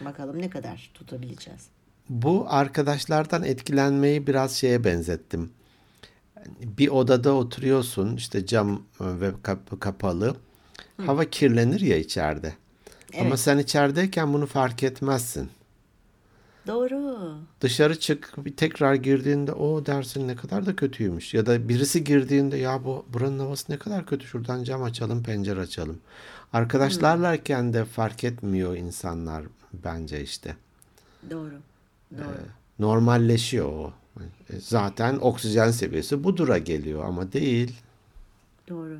Bakalım 0.00 0.38
ne 0.42 0.50
kadar 0.50 0.90
tutabileceğiz. 0.94 1.66
Bu 2.08 2.46
arkadaşlardan 2.48 3.42
etkilenmeyi 3.44 4.26
biraz 4.26 4.52
şeye 4.52 4.84
benzettim. 4.84 5.50
Bir 6.62 6.88
odada 6.88 7.32
oturuyorsun 7.34 8.16
işte 8.16 8.46
cam 8.46 8.82
ve 9.00 9.30
kapı 9.42 9.80
kapalı. 9.80 10.36
Hava 11.06 11.24
kirlenir 11.24 11.80
ya 11.80 11.96
içeride. 11.96 12.54
Ama 13.14 13.28
Evet. 13.28 13.40
sen 13.40 13.58
içerideyken 13.58 14.32
bunu 14.32 14.46
fark 14.46 14.82
etmezsin. 14.82 15.50
Doğru. 16.66 17.34
Dışarı 17.60 18.00
çık 18.00 18.32
bir 18.38 18.56
tekrar 18.56 18.94
girdiğinde 18.94 19.52
o 19.52 19.86
dersin 19.86 20.28
ne 20.28 20.36
kadar 20.36 20.66
da 20.66 20.76
kötüymüş. 20.76 21.34
Ya 21.34 21.46
da 21.46 21.68
birisi 21.68 22.04
girdiğinde 22.04 22.56
ya 22.56 22.84
bu 22.84 23.04
buranın 23.08 23.38
havası 23.38 23.72
ne 23.72 23.78
kadar 23.78 24.06
kötü 24.06 24.26
şuradan 24.26 24.64
cam 24.64 24.82
açalım 24.82 25.22
pencere 25.22 25.60
açalım. 25.60 26.00
Arkadaşlarlayken 26.52 27.72
de 27.72 27.84
fark 27.84 28.24
etmiyor 28.24 28.76
insanlar 28.76 29.44
bence 29.72 30.22
işte. 30.22 30.56
Doğru. 31.30 31.54
Doğru. 32.18 32.36
Normalleşiyor 32.78 33.68
o. 33.68 33.92
E, 34.50 34.60
Zaten 34.60 35.18
oksijen 35.20 35.70
seviyesi 35.70 36.24
budura 36.24 36.58
geliyor 36.58 37.04
ama 37.04 37.32
değil. 37.32 37.76
Doğru. 38.68 38.98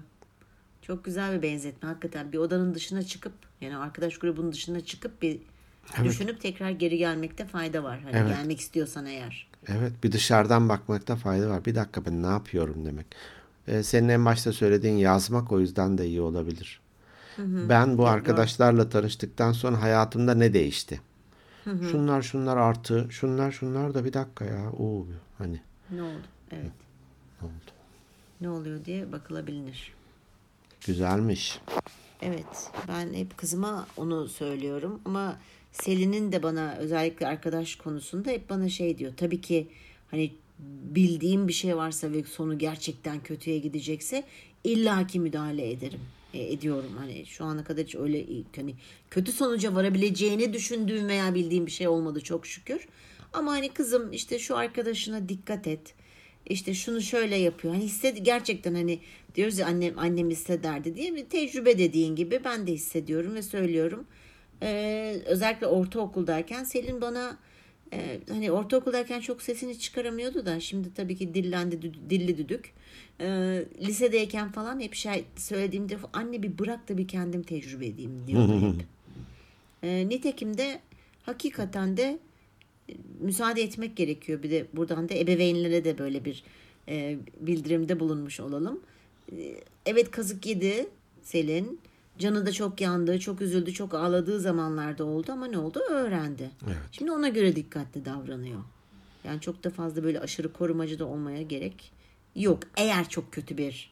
Çok 0.83 1.05
güzel 1.05 1.37
bir 1.37 1.43
benzetme. 1.43 1.89
Hakikaten 1.89 2.33
bir 2.33 2.39
odanın 2.39 2.75
dışına 2.75 3.03
çıkıp 3.03 3.33
yani 3.61 3.77
arkadaş 3.77 4.19
grubunun 4.19 4.53
dışına 4.53 4.81
çıkıp 4.81 5.23
bir 5.23 5.39
düşünüp 6.05 6.41
tekrar 6.41 6.71
geri 6.71 6.99
gelmekte 6.99 7.45
fayda 7.47 7.83
var. 7.85 8.01
Hani 8.01 8.17
Evet. 8.17 8.37
gelmek 8.37 8.61
istiyorsan 8.61 9.07
eğer. 9.07 9.47
Evet 9.69 9.93
bir 10.05 10.13
dışarıdan 10.13 10.69
bakmakta 10.69 11.17
fayda 11.17 11.51
var. 11.51 11.65
Bir 11.65 11.75
dakika 11.75 12.05
ben 12.07 12.23
ne 12.23 12.27
yapıyorum 12.27 12.85
demek. 12.85 13.07
Ee, 13.69 13.83
senin 13.83 14.09
en 14.09 14.25
başta 14.25 14.53
söylediğin 14.53 14.97
yazmak 14.97 15.53
o 15.53 15.61
yüzden 15.61 15.99
de 15.99 16.07
iyi 16.07 16.21
olabilir. 16.21 16.81
Ben 17.39 17.99
bu 17.99 18.07
arkadaşlarla 18.07 18.89
tanıştıktan 18.89 19.53
sonra 19.53 19.83
hayatımda 19.83 20.35
ne 20.35 20.55
değişti? 20.55 21.01
Şunlar 21.65 22.23
şunlar 22.23 22.57
artı, 22.57 23.07
şunlar 23.11 23.53
şunlar 23.53 23.95
da 23.95 24.05
bir 24.05 24.13
dakika 24.13 24.45
ya. 24.45 24.71
Oo, 24.73 25.07
hani 25.39 25.61
Ne 25.91 26.03
oldu? 26.03 26.23
Evet. 26.53 26.71
ne 27.43 27.47
oldu? 27.47 27.55
Ne 28.41 28.49
oluyor 28.51 28.85
diye 28.85 29.13
bakılabilir. 29.13 29.93
Güzelmiş. 30.87 31.61
Evet, 32.23 32.71
ben 32.89 33.13
hep 33.15 33.39
kızıma 33.39 33.87
onu 33.97 34.29
söylüyorum 34.29 35.01
ama 35.05 35.37
Selin'in 35.73 36.33
de 36.33 36.43
bana 36.43 36.77
özellikle 36.79 37.27
arkadaş 37.27 37.77
konusunda 37.77 38.31
hep 38.31 38.51
bana 38.51 38.69
şey 38.69 38.99
diyor. 38.99 39.13
Tabii 39.17 39.41
ki 39.41 39.69
hani 40.11 40.33
bildiğim 40.95 41.49
bir 41.49 41.53
şey 41.53 41.77
varsa 41.77 42.13
ve 42.13 42.23
sonu 42.25 42.59
gerçekten 42.59 43.23
kötüye 43.23 43.59
gidecekse 43.59 44.25
illaki 44.65 45.21
müdahale 45.21 45.71
ederim. 45.71 46.01
E, 46.35 46.53
ediyorum 46.53 46.93
hani 46.99 47.27
şu 47.27 47.45
ana 47.45 47.65
kadar 47.65 47.85
hiç 47.85 47.95
öyle 47.95 48.25
hani 48.57 48.75
kötü 49.11 49.33
sonuca 49.33 49.75
varabileceğini 49.75 50.53
düşündüğüm 50.53 51.09
veya 51.09 51.35
bildiğim 51.35 51.67
bir 51.67 51.71
şey 51.71 51.89
olmadı 51.89 52.21
çok 52.21 52.47
şükür. 52.47 52.89
Ama 53.33 53.53
hani 53.53 53.69
kızım 53.69 54.13
işte 54.13 54.39
şu 54.39 54.57
arkadaşına 54.57 55.29
dikkat 55.29 55.67
et. 55.67 55.95
İşte 56.47 56.75
şunu 56.75 57.01
şöyle 57.03 57.37
yapıyor. 57.37 57.75
Hani 57.75 57.85
hissed 57.85 58.17
gerçekten 58.17 58.75
hani 58.75 58.99
diyoruz 59.35 59.59
ya 59.59 59.67
annem 59.67 59.99
annem 59.99 60.31
hissederdi 60.31 60.97
diye 60.97 61.15
bir 61.15 61.25
tecrübe 61.25 61.79
dediğin 61.79 62.17
gibi 62.17 62.41
ben 62.45 62.67
de 62.67 62.73
hissediyorum 62.73 63.35
ve 63.35 63.43
söylüyorum. 63.43 64.07
Ee, 64.63 65.23
özellikle 65.27 65.67
ortaokuldayken 65.67 66.65
Selin 66.65 67.01
bana 67.01 67.39
e, 67.93 68.21
hani 68.29 68.53
ortaokuldayken 68.53 69.21
çok 69.21 69.43
sesini 69.43 69.79
çıkaramıyordu 69.79 70.47
da 70.47 70.61
şimdi 70.61 70.95
tabii 70.95 71.17
ki 71.17 71.35
dillendi 71.35 71.83
dilli 72.11 72.39
düdük. 72.39 72.73
Ee, 73.21 73.65
lisedeyken 73.81 74.53
falan 74.53 74.81
hep 74.81 74.95
şey 74.95 75.25
söylediğimde 75.37 75.99
anne 76.13 76.43
bir 76.43 76.59
bırak 76.59 76.89
da 76.89 76.99
bir 76.99 77.09
kendim 77.09 77.43
tecrübe 77.43 77.87
edeyim 77.87 78.25
diyordu 78.27 78.61
hep. 78.61 78.87
Ee, 79.83 80.09
nitekim 80.09 80.59
de 80.59 80.81
hakikaten 81.23 81.97
de 81.97 82.19
e, 82.91 82.93
müsaade 83.21 83.63
etmek 83.63 83.97
gerekiyor. 83.97 84.43
Bir 84.43 84.51
de 84.51 84.67
buradan 84.73 85.09
da 85.09 85.15
ebeveynlere 85.15 85.85
de 85.85 85.99
böyle 85.99 86.25
bir 86.25 86.45
e, 86.89 87.17
bildirimde 87.41 88.01
bulunmuş 88.01 88.41
olalım. 88.41 88.81
E, 89.33 89.55
evet 89.87 90.11
kazık 90.11 90.47
yedi 90.47 90.87
Selin. 91.23 91.81
Canı 92.21 92.47
da 92.47 92.53
çok 92.53 92.81
yandı, 92.81 93.19
çok 93.19 93.41
üzüldü, 93.41 93.73
çok 93.73 93.95
ağladığı 93.95 94.41
zamanlarda 94.41 95.05
oldu 95.05 95.33
ama 95.33 95.47
ne 95.47 95.59
oldu? 95.59 95.81
Öğrendi. 95.91 96.51
Evet. 96.67 96.77
Şimdi 96.93 97.13
ona 97.13 97.29
göre 97.29 97.57
dikkatli 97.57 98.05
davranıyor. 98.05 98.61
Yani 99.25 99.41
çok 99.41 99.65
da 99.65 99.71
fazla 99.71 100.03
böyle 100.05 100.21
aşırı 100.21 100.53
korumacı 100.53 100.99
da 100.99 101.05
olmaya 101.05 101.43
gerek 101.43 101.93
yok. 102.37 102.59
Eğer 102.77 103.09
çok 103.09 103.33
kötü 103.33 103.59
bir 103.59 103.91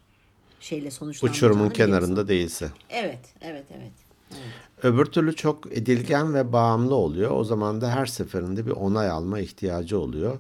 şeyle 0.61 0.91
sonuçlanmayacağını 0.91 1.53
Uçurumun 1.53 1.71
kenarında 1.71 2.29
değilse. 2.29 2.69
Evet, 2.91 3.35
evet, 3.41 3.65
evet. 3.71 3.93
evet. 4.31 4.43
Öbür 4.83 5.05
türlü 5.05 5.37
çok 5.37 5.77
edilgen 5.77 6.35
ve 6.35 6.53
bağımlı 6.53 6.95
oluyor. 6.95 7.31
O 7.31 7.45
zaman 7.45 7.81
da 7.81 7.91
her 7.91 8.07
seferinde 8.07 8.67
bir 8.67 8.71
onay 8.71 9.11
alma 9.11 9.41
ihtiyacı 9.41 10.01
oluyor. 10.01 10.39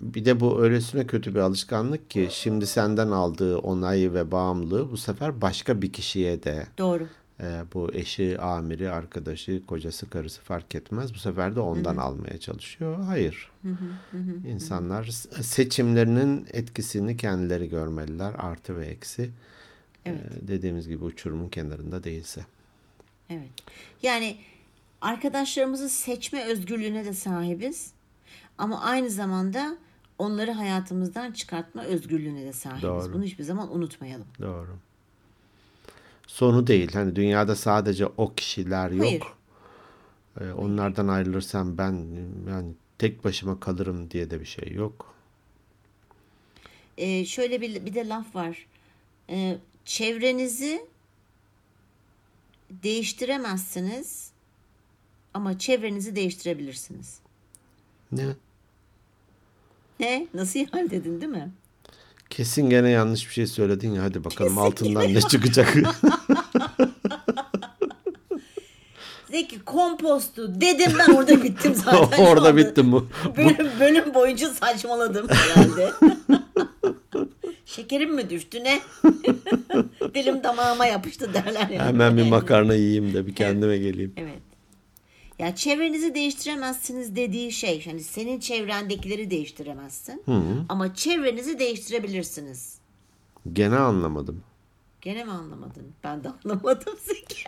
Bir 0.00 0.24
de 0.24 0.40
bu 0.40 0.62
öylesine 0.62 1.06
kötü 1.06 1.34
bir 1.34 1.40
alışkanlık 1.40 2.10
ki 2.10 2.28
şimdi 2.30 2.66
senden 2.66 3.08
aldığı 3.10 3.58
onayı 3.58 4.14
ve 4.14 4.30
bağımlılığı 4.30 4.90
bu 4.92 4.96
sefer 4.96 5.40
başka 5.40 5.82
bir 5.82 5.92
kişiye 5.92 6.42
de 6.42 6.66
Doğru. 6.78 7.08
e, 7.40 7.62
bu 7.74 7.90
eşi, 7.94 8.38
amiri, 8.38 8.90
arkadaşı, 8.90 9.66
kocası, 9.66 10.10
karısı 10.10 10.40
fark 10.40 10.74
etmez. 10.74 11.14
Bu 11.14 11.18
sefer 11.18 11.56
de 11.56 11.60
ondan 11.60 11.96
almaya 11.96 12.38
çalışıyor. 12.38 12.98
Hayır. 13.04 13.50
İnsanlar 14.48 15.04
s- 15.04 15.42
seçimlerinin 15.42 16.46
etkisini 16.52 17.16
kendileri 17.16 17.68
görmeliler. 17.68 18.32
Artı 18.38 18.76
ve 18.76 18.86
eksi. 18.86 19.30
Evet. 20.06 20.20
E, 20.44 20.48
dediğimiz 20.48 20.88
gibi 20.88 21.04
uçurumun 21.04 21.48
kenarında 21.48 22.04
değilse. 22.04 22.40
Evet. 23.30 23.48
Yani 24.02 24.36
arkadaşlarımızı 25.00 25.88
seçme 25.88 26.44
özgürlüğüne 26.44 27.04
de 27.04 27.12
sahibiz. 27.12 27.90
Ama 28.58 28.80
aynı 28.80 29.10
zamanda 29.10 29.76
onları 30.18 30.50
hayatımızdan 30.50 31.32
çıkartma 31.32 31.84
özgürlüğüne 31.84 32.44
de 32.44 32.52
sahibiz. 32.52 32.82
Doğru. 32.82 33.12
Bunu 33.12 33.24
hiçbir 33.24 33.44
zaman 33.44 33.76
unutmayalım. 33.76 34.26
Doğru. 34.40 34.76
Sonu 36.26 36.66
değil. 36.66 36.92
Hani 36.92 37.16
dünyada 37.16 37.56
sadece 37.56 38.06
o 38.06 38.34
kişiler 38.34 38.90
yok. 38.90 39.06
Hayır. 39.06 39.22
Ee, 40.40 40.52
onlardan 40.52 41.08
ayrılırsam 41.08 41.78
ben 41.78 42.06
yani 42.48 42.72
tek 42.98 43.24
başıma 43.24 43.60
kalırım 43.60 44.10
diye 44.10 44.30
de 44.30 44.40
bir 44.40 44.44
şey 44.44 44.72
yok. 44.72 45.14
Ee, 46.98 47.24
şöyle 47.24 47.60
bir, 47.60 47.86
bir 47.86 47.94
de 47.94 48.08
laf 48.08 48.34
var. 48.34 48.66
Ee, 49.30 49.58
çevrenizi 49.84 50.86
değiştiremezsiniz 52.70 54.30
ama 55.34 55.58
çevrenizi 55.58 56.16
değiştirebilirsiniz. 56.16 57.18
Ne? 58.14 58.24
Ne? 60.00 60.26
Nasıl 60.34 60.60
yani 60.74 60.90
dedin 60.90 61.20
değil 61.20 61.32
mi? 61.32 61.50
Kesin 62.30 62.70
gene 62.70 62.90
yanlış 62.90 63.28
bir 63.28 63.32
şey 63.32 63.46
söyledin 63.46 63.92
ya. 63.92 64.02
Hadi 64.02 64.24
bakalım 64.24 64.58
altından 64.58 65.14
ne 65.14 65.20
çıkacak. 65.20 65.74
Zeki 69.30 69.64
kompostu 69.64 70.60
dedim 70.60 70.92
ben 70.98 71.14
orada 71.14 71.42
bittim 71.42 71.74
zaten. 71.74 72.24
Orada 72.26 72.56
bittim 72.56 72.92
bu. 72.92 73.06
Bölüm, 73.36 73.70
bölüm 73.80 74.14
boyunca 74.14 74.48
saçmaladım 74.48 75.26
herhalde. 75.28 75.92
Şekerim 77.66 78.14
mi 78.14 78.30
düştü 78.30 78.64
ne? 78.64 78.80
Dilim 80.14 80.44
damağıma 80.44 80.86
yapıştı 80.86 81.34
derler 81.34 81.68
ya. 81.68 81.86
Hemen 81.86 82.16
bir 82.16 82.28
makarna 82.28 82.74
yiyeyim 82.74 83.14
de 83.14 83.26
bir 83.26 83.34
kendime 83.34 83.78
geleyim. 83.78 84.12
Evet. 84.16 84.53
Ya 85.38 85.54
çevrenizi 85.54 86.14
değiştiremezsiniz 86.14 87.16
dediği 87.16 87.52
şey. 87.52 87.86
Hani 87.86 88.00
senin 88.02 88.40
çevrendekileri 88.40 89.30
değiştiremezsin. 89.30 90.22
Ama 90.68 90.94
çevrenizi 90.94 91.58
değiştirebilirsiniz. 91.58 92.78
Gene 93.52 93.76
anlamadım. 93.76 94.42
Gene 95.00 95.24
mi 95.24 95.30
anlamadın? 95.32 95.92
Ben 96.04 96.24
de 96.24 96.28
anlamadım 96.44 96.94
Zeki. 97.06 97.44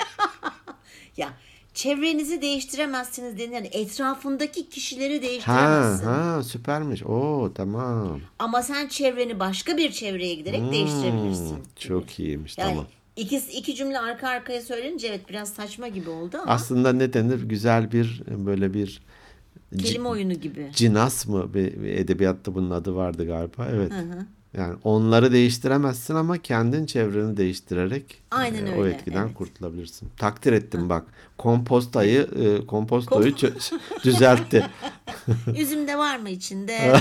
ya 1.16 1.28
çevrenizi 1.74 2.42
değiştiremezsiniz 2.42 3.32
dediğin 3.34 3.52
yani 3.52 3.66
etrafındaki 3.72 4.68
kişileri 4.68 5.14
Ha 5.16 5.22
değiştiremezsin. 5.22 6.04
ha 6.06 6.42
süpermiş. 6.42 7.02
Oo 7.02 7.52
tamam. 7.54 8.20
Ama 8.38 8.62
sen 8.62 8.88
çevreni 8.88 9.40
başka 9.40 9.76
bir 9.76 9.92
çevreye 9.92 10.34
giderek 10.34 10.72
değiştirebilirsin. 10.72 11.56
Hmm, 11.56 11.62
çok 11.76 12.18
iyiymiş 12.20 12.58
Yani 12.58 12.68
tamam. 12.70 12.86
İki, 13.16 13.36
iki 13.36 13.74
cümle 13.74 13.98
arka 13.98 14.28
arkaya 14.28 14.60
söylenince 14.60 15.08
evet 15.08 15.28
biraz 15.28 15.48
saçma 15.48 15.88
gibi 15.88 16.10
oldu 16.10 16.36
ama 16.42 16.52
Aslında 16.52 16.92
ne 16.92 17.12
denir? 17.12 17.42
Güzel 17.42 17.92
bir 17.92 18.22
böyle 18.28 18.74
bir 18.74 19.00
kelime 19.78 20.08
oyunu 20.08 20.34
gibi. 20.34 20.70
cinas 20.72 21.26
mı? 21.26 21.54
Bir, 21.54 21.82
bir 21.82 21.88
edebiyatta 21.88 22.54
bunun 22.54 22.70
adı 22.70 22.94
vardı 22.94 23.26
galiba. 23.26 23.68
Evet. 23.72 23.92
Yani 24.54 24.74
onları 24.84 25.32
değiştiremezsin 25.32 26.14
ama 26.14 26.38
kendin 26.38 26.86
çevreni 26.86 27.36
değiştirerek 27.36 28.22
Aynen 28.30 28.66
e, 28.66 28.74
o 28.74 28.82
öyle, 28.84 28.94
etkiden 28.94 29.24
evet. 29.26 29.34
kurtulabilirsin. 29.34 30.08
Takdir 30.16 30.52
ettim 30.52 30.88
bak. 30.88 31.04
Kompostayı 31.38 32.20
e, 32.22 32.66
kompostoyu 32.66 33.28
çö- 33.32 33.78
düzeltti. 34.04 34.66
Üzüm 35.56 35.88
de 35.88 35.98
var 35.98 36.16
mı 36.16 36.30
içinde? 36.30 36.78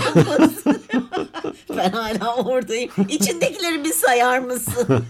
ben 1.78 1.92
hala 1.92 2.36
oradayım. 2.36 2.92
İçindekileri 3.10 3.84
bir 3.84 3.94
sayar 3.94 4.40
mısın? 4.40 5.04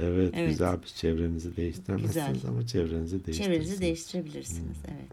Evet, 0.00 0.34
Evet. 0.36 0.48
güzel 0.50 0.82
bir 0.82 0.86
çevrenizi 0.86 1.56
değiştiremezsiniz 1.56 2.14
Güzel. 2.34 2.50
ama 2.50 2.66
çevrenizi 2.66 3.26
değiştirirsiniz. 3.26 3.46
Çevrenizi 3.46 3.80
değiştirebilirsiniz. 3.80 4.76
Evet. 4.88 5.12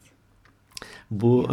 Bu 1.11 1.47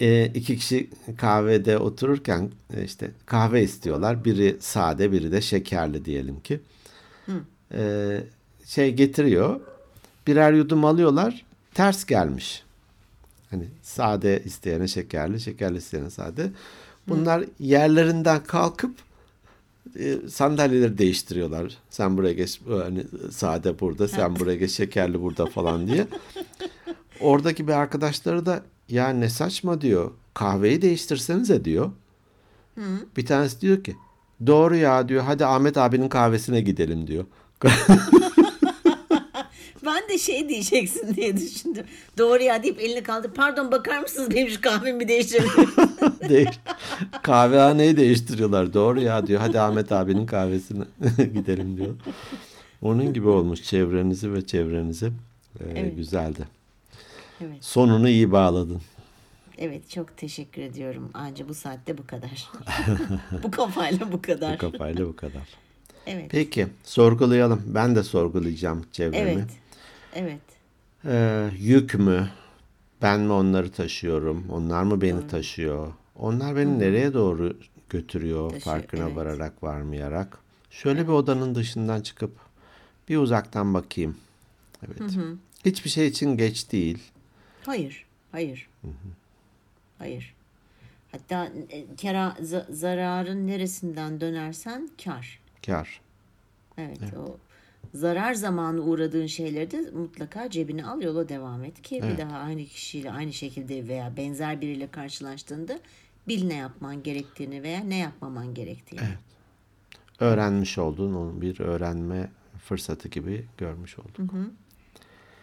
e, 0.00 0.26
iki 0.26 0.56
kişi 0.56 0.90
kahvede 1.16 1.78
otururken 1.78 2.50
e, 2.76 2.84
işte 2.84 3.10
kahve 3.26 3.62
istiyorlar. 3.62 4.24
Biri 4.24 4.56
sade, 4.60 5.12
biri 5.12 5.32
de 5.32 5.40
şekerli 5.40 6.04
diyelim 6.04 6.40
ki. 6.40 6.60
E, 7.72 8.20
şey 8.64 8.94
getiriyor. 8.94 9.60
Birer 10.26 10.52
yudum 10.52 10.84
alıyorlar. 10.84 11.44
Ters 11.74 12.04
gelmiş. 12.04 12.62
Hani 13.50 13.64
sade 13.82 14.42
isteyene 14.44 14.88
şekerli, 14.88 15.40
şekerli 15.40 15.78
isteyene 15.78 16.10
sade. 16.10 16.50
Bunlar 17.08 17.44
yerlerinden 17.60 18.44
kalkıp 18.44 18.94
e, 19.98 20.16
sandalyeleri 20.28 20.98
değiştiriyorlar. 20.98 21.78
Sen 21.90 22.16
buraya 22.16 22.32
geç 22.32 22.60
hani 22.68 23.04
sade 23.30 23.80
burada, 23.80 24.08
sen 24.08 24.36
buraya 24.36 24.56
geç 24.56 24.70
şekerli 24.70 25.22
burada 25.22 25.46
falan 25.46 25.86
diye. 25.86 26.06
Oradaki 27.20 27.68
bir 27.68 27.72
arkadaşları 27.72 28.46
da 28.46 28.62
ya 28.88 29.08
ne 29.08 29.28
saçma 29.28 29.80
diyor. 29.80 30.10
Kahveyi 30.34 30.82
değiştirsenize 30.82 31.64
diyor. 31.64 31.90
Bir 33.16 33.26
tanesi 33.26 33.60
diyor 33.60 33.84
ki 33.84 33.96
doğru 34.46 34.76
ya 34.76 35.08
diyor. 35.08 35.22
Hadi 35.22 35.46
Ahmet 35.46 35.76
abinin 35.76 36.08
kahvesine 36.08 36.60
gidelim 36.60 37.06
diyor. 37.06 37.24
Ben 39.84 40.08
de 40.08 40.18
şey 40.18 40.48
diyeceksin 40.48 41.14
diye 41.16 41.36
düşündüm. 41.36 41.84
Doğru 42.18 42.42
ya 42.42 42.62
deyip 42.62 42.80
elini 42.80 43.02
kaldır. 43.02 43.30
Pardon 43.30 43.72
bakar 43.72 44.00
mısınız 44.00 44.30
benim 44.30 44.48
şu 44.48 44.60
kahvemi 44.60 45.08
değiştirebilir 45.08 45.68
Değiş 46.28 46.60
Kahvehaneyi 47.22 47.96
değiştiriyorlar. 47.96 48.74
Doğru 48.74 49.00
ya 49.00 49.26
diyor. 49.26 49.40
Hadi 49.40 49.60
Ahmet 49.60 49.92
abinin 49.92 50.26
kahvesine 50.26 50.84
gidelim 51.34 51.76
diyor. 51.76 51.94
Onun 52.82 53.12
gibi 53.12 53.28
olmuş 53.28 53.62
çevrenizi 53.62 54.32
ve 54.34 54.46
çevrenizi. 54.46 55.06
Ee, 55.60 55.64
Evet. 55.76 55.96
Güzeldi. 55.96 56.48
Evet. 57.40 57.64
Sonunu 57.64 58.08
iyi 58.08 58.32
bağladın. 58.32 58.80
Evet 59.58 59.90
çok 59.90 60.16
teşekkür 60.16 60.62
ediyorum. 60.62 61.10
Anca 61.14 61.48
bu 61.48 61.54
saatte 61.54 61.98
bu 61.98 62.06
kadar. 62.06 62.50
bu 63.42 63.50
kafayla 63.50 64.12
bu 64.12 64.22
kadar. 64.22 64.54
Bu 64.54 64.58
kafayla 64.58 65.06
bu 65.06 65.16
kadar. 65.16 65.48
Evet. 66.06 66.26
Peki 66.30 66.66
sorgulayalım. 66.84 67.62
Ben 67.66 67.96
de 67.96 68.02
sorgulayacağım 68.02 68.84
çevremi. 68.92 69.30
Evet. 69.30 69.50
Evet. 70.14 70.40
Ee, 71.04 71.50
yük 71.58 71.94
mü? 71.94 72.30
Ben 73.02 73.20
mi 73.20 73.32
onları 73.32 73.70
taşıyorum? 73.72 74.44
Onlar 74.50 74.82
mı 74.82 75.00
beni 75.00 75.28
taşıyor? 75.28 75.92
Onlar 76.16 76.56
beni 76.56 76.78
nereye 76.78 77.14
doğru 77.14 77.56
götürüyor? 77.90 78.50
Taşıyor, 78.50 78.76
farkına 78.76 79.04
evet. 79.04 79.16
vararak, 79.16 79.62
varmayarak. 79.62 80.38
Şöyle 80.70 81.02
bir 81.02 81.12
odanın 81.12 81.54
dışından 81.54 82.00
çıkıp 82.00 82.30
bir 83.08 83.16
uzaktan 83.16 83.74
bakayım. 83.74 84.16
Evet. 84.86 85.12
Hiçbir 85.64 85.90
şey 85.90 86.06
için 86.06 86.36
geç 86.36 86.72
değil. 86.72 86.98
Hayır. 87.68 88.04
Hayır. 88.32 88.68
Hayır. 89.98 90.34
Hatta 91.12 91.52
e, 91.70 91.96
kara, 92.02 92.36
za- 92.40 92.72
zararın 92.72 93.46
neresinden 93.46 94.20
dönersen 94.20 94.88
kar. 95.04 95.40
Kar. 95.66 96.00
Evet, 96.78 96.98
o 97.16 97.36
zarar 97.94 98.34
zamanı 98.34 98.80
uğradığın 98.80 99.26
şeyleri 99.26 99.70
de 99.70 99.90
mutlaka 99.90 100.50
cebine 100.50 100.86
al 100.86 101.02
yola 101.02 101.28
devam 101.28 101.64
et 101.64 101.82
ki 101.82 102.02
bir 102.02 102.18
daha 102.18 102.38
aynı 102.38 102.64
kişiyle 102.64 103.12
aynı 103.12 103.32
şekilde 103.32 103.88
veya 103.88 104.16
benzer 104.16 104.60
biriyle 104.60 104.90
karşılaştığında 104.90 105.80
bil 106.28 106.46
ne 106.46 106.54
yapman 106.56 107.02
gerektiğini 107.02 107.62
veya 107.62 107.80
ne 107.80 107.98
yapmaman 107.98 108.54
gerektiğini. 108.54 109.08
Öğrenmiş 110.20 110.78
olduğun 110.78 111.14
onun 111.14 111.40
bir 111.40 111.60
öğrenme 111.60 112.30
fırsatı 112.64 113.08
gibi 113.08 113.46
görmüş 113.58 113.98
olduk. 113.98 114.34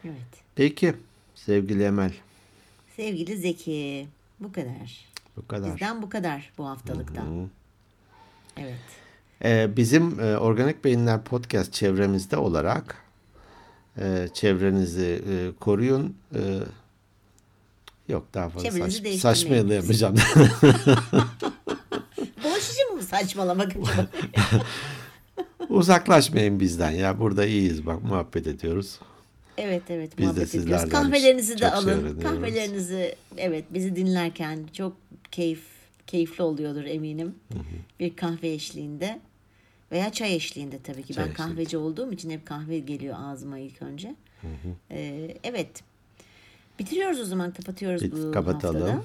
Evet. 0.04 0.44
Peki 0.56 0.96
sevgili 1.36 1.84
Emel 1.84 2.12
Sevgili 2.96 3.38
Zeki, 3.38 4.08
bu 4.40 4.52
kadar. 4.52 5.06
bu 5.38 5.48
kadar. 5.48 5.74
Bizden 5.74 6.02
bu 6.02 6.10
kadar 6.10 6.52
bu 6.58 6.68
haftalıktan. 6.68 7.50
Evet. 8.58 8.80
Ee, 9.44 9.78
bizim 9.78 10.20
e, 10.20 10.38
Organik 10.38 10.84
Beyinler 10.84 11.24
Podcast 11.24 11.74
çevremizde 11.74 12.38
olarak 12.38 13.04
e, 13.98 14.28
çevrenizi 14.34 15.24
e, 15.30 15.52
koruyun. 15.60 16.18
E, 16.36 16.40
yok 18.10 18.28
daha 18.34 18.50
fazla 18.50 18.70
Çevrenizi 18.70 19.18
saç, 19.18 19.38
saçmalayamayacağım. 19.38 20.16
Boş 22.44 22.70
işi 22.70 22.96
mi 22.96 23.04
saçmalamak 23.04 23.72
acaba? 23.72 24.08
Uzaklaşmayın 25.70 26.60
bizden 26.60 26.92
ya. 26.92 27.20
Burada 27.20 27.46
iyiyiz 27.46 27.86
bak 27.86 28.04
muhabbet 28.04 28.48
ediyoruz. 28.48 29.00
Evet 29.58 29.84
evet 29.90 30.18
Biz 30.18 30.36
de 30.36 30.42
ediyoruz. 30.60 30.90
Kahvelerinizi 30.90 31.54
de 31.54 31.58
çok 31.58 31.70
şey 31.70 31.94
alın. 31.94 32.20
Kahvelerinizi 32.20 33.16
evet 33.38 33.66
bizi 33.70 33.96
dinlerken 33.96 34.60
çok 34.74 34.98
keyif 35.32 35.64
keyifli 36.08 36.44
oluyordur 36.44 36.84
eminim. 36.84 37.36
Bir 38.00 38.16
kahve 38.16 38.50
eşliğinde 38.50 39.20
veya 39.92 40.12
çay 40.12 40.36
eşliğinde 40.36 40.80
tabii 40.84 41.04
ki. 41.04 41.14
Çay 41.14 41.26
ben 41.26 41.32
eşliğinde. 41.32 41.54
kahveci 41.54 41.78
olduğum 41.78 42.12
için 42.12 42.30
hep 42.30 42.46
kahve 42.46 42.80
geliyor 42.80 43.16
ağzıma 43.20 43.60
ilk 43.60 43.82
önce. 43.82 44.16
Ee, 44.92 45.38
evet. 45.44 45.84
Bitiriyoruz 46.80 47.20
o 47.20 47.26
zaman 47.26 47.54
kapatıyoruz 47.54 48.02
Bit- 48.04 48.14
bu 48.14 48.32
kapatalım. 48.32 48.82
haftada. 48.82 49.04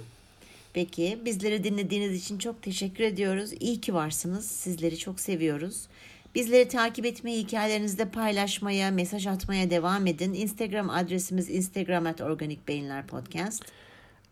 Peki 0.72 1.18
bizleri 1.24 1.64
dinlediğiniz 1.64 2.22
için 2.22 2.38
çok 2.38 2.62
teşekkür 2.62 3.04
ediyoruz. 3.04 3.50
İyi 3.60 3.80
ki 3.80 3.94
varsınız. 3.94 4.46
Sizleri 4.46 4.98
çok 4.98 5.20
seviyoruz. 5.20 5.86
Bizleri 6.34 6.68
takip 6.68 7.06
etmeyi, 7.06 7.42
hikayelerinizde 7.44 8.04
paylaşmaya, 8.04 8.90
mesaj 8.90 9.26
atmaya 9.26 9.70
devam 9.70 10.06
edin. 10.06 10.34
Instagram 10.34 10.90
adresimiz 10.90 11.50
instagram 11.50 12.06
at 12.06 12.20
organik 12.20 12.68
beyinler 12.68 13.06
podcast. 13.06 13.64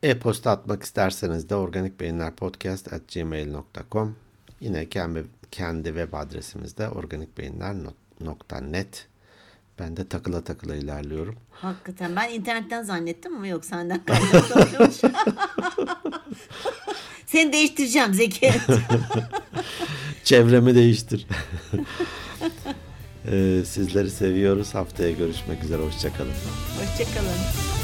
E-posta 0.02 0.50
atmak 0.50 0.82
isterseniz 0.82 1.50
de 1.50 1.54
organikbeyinlerpodcast.gmail.com 1.54 4.16
Yine 4.60 4.88
kendi, 4.88 5.24
kendi 5.50 5.88
web 5.88 6.12
adresimizde 6.12 6.88
organikbeyinler.net 6.88 9.06
Ben 9.78 9.96
de 9.96 10.08
takıla 10.08 10.44
takıla 10.44 10.76
ilerliyorum. 10.76 11.36
Hakikaten 11.50 12.16
ben 12.16 12.30
internetten 12.30 12.82
zannettim 12.82 13.36
ama 13.36 13.46
yok 13.46 13.64
senden 13.64 14.04
kaynaklanıyormuş. 14.06 14.96
Seni 17.26 17.52
değiştireceğim 17.52 18.14
Zeki. 18.14 18.52
Çevremi 20.28 20.74
değiştir. 20.74 21.26
Ee, 23.32 23.62
sizleri 23.66 24.10
seviyoruz. 24.10 24.74
Haftaya 24.74 25.10
görüşmek 25.10 25.64
üzere. 25.64 25.82
Hoşçakalın. 25.82 26.32
Hoşçakalın. 26.80 27.77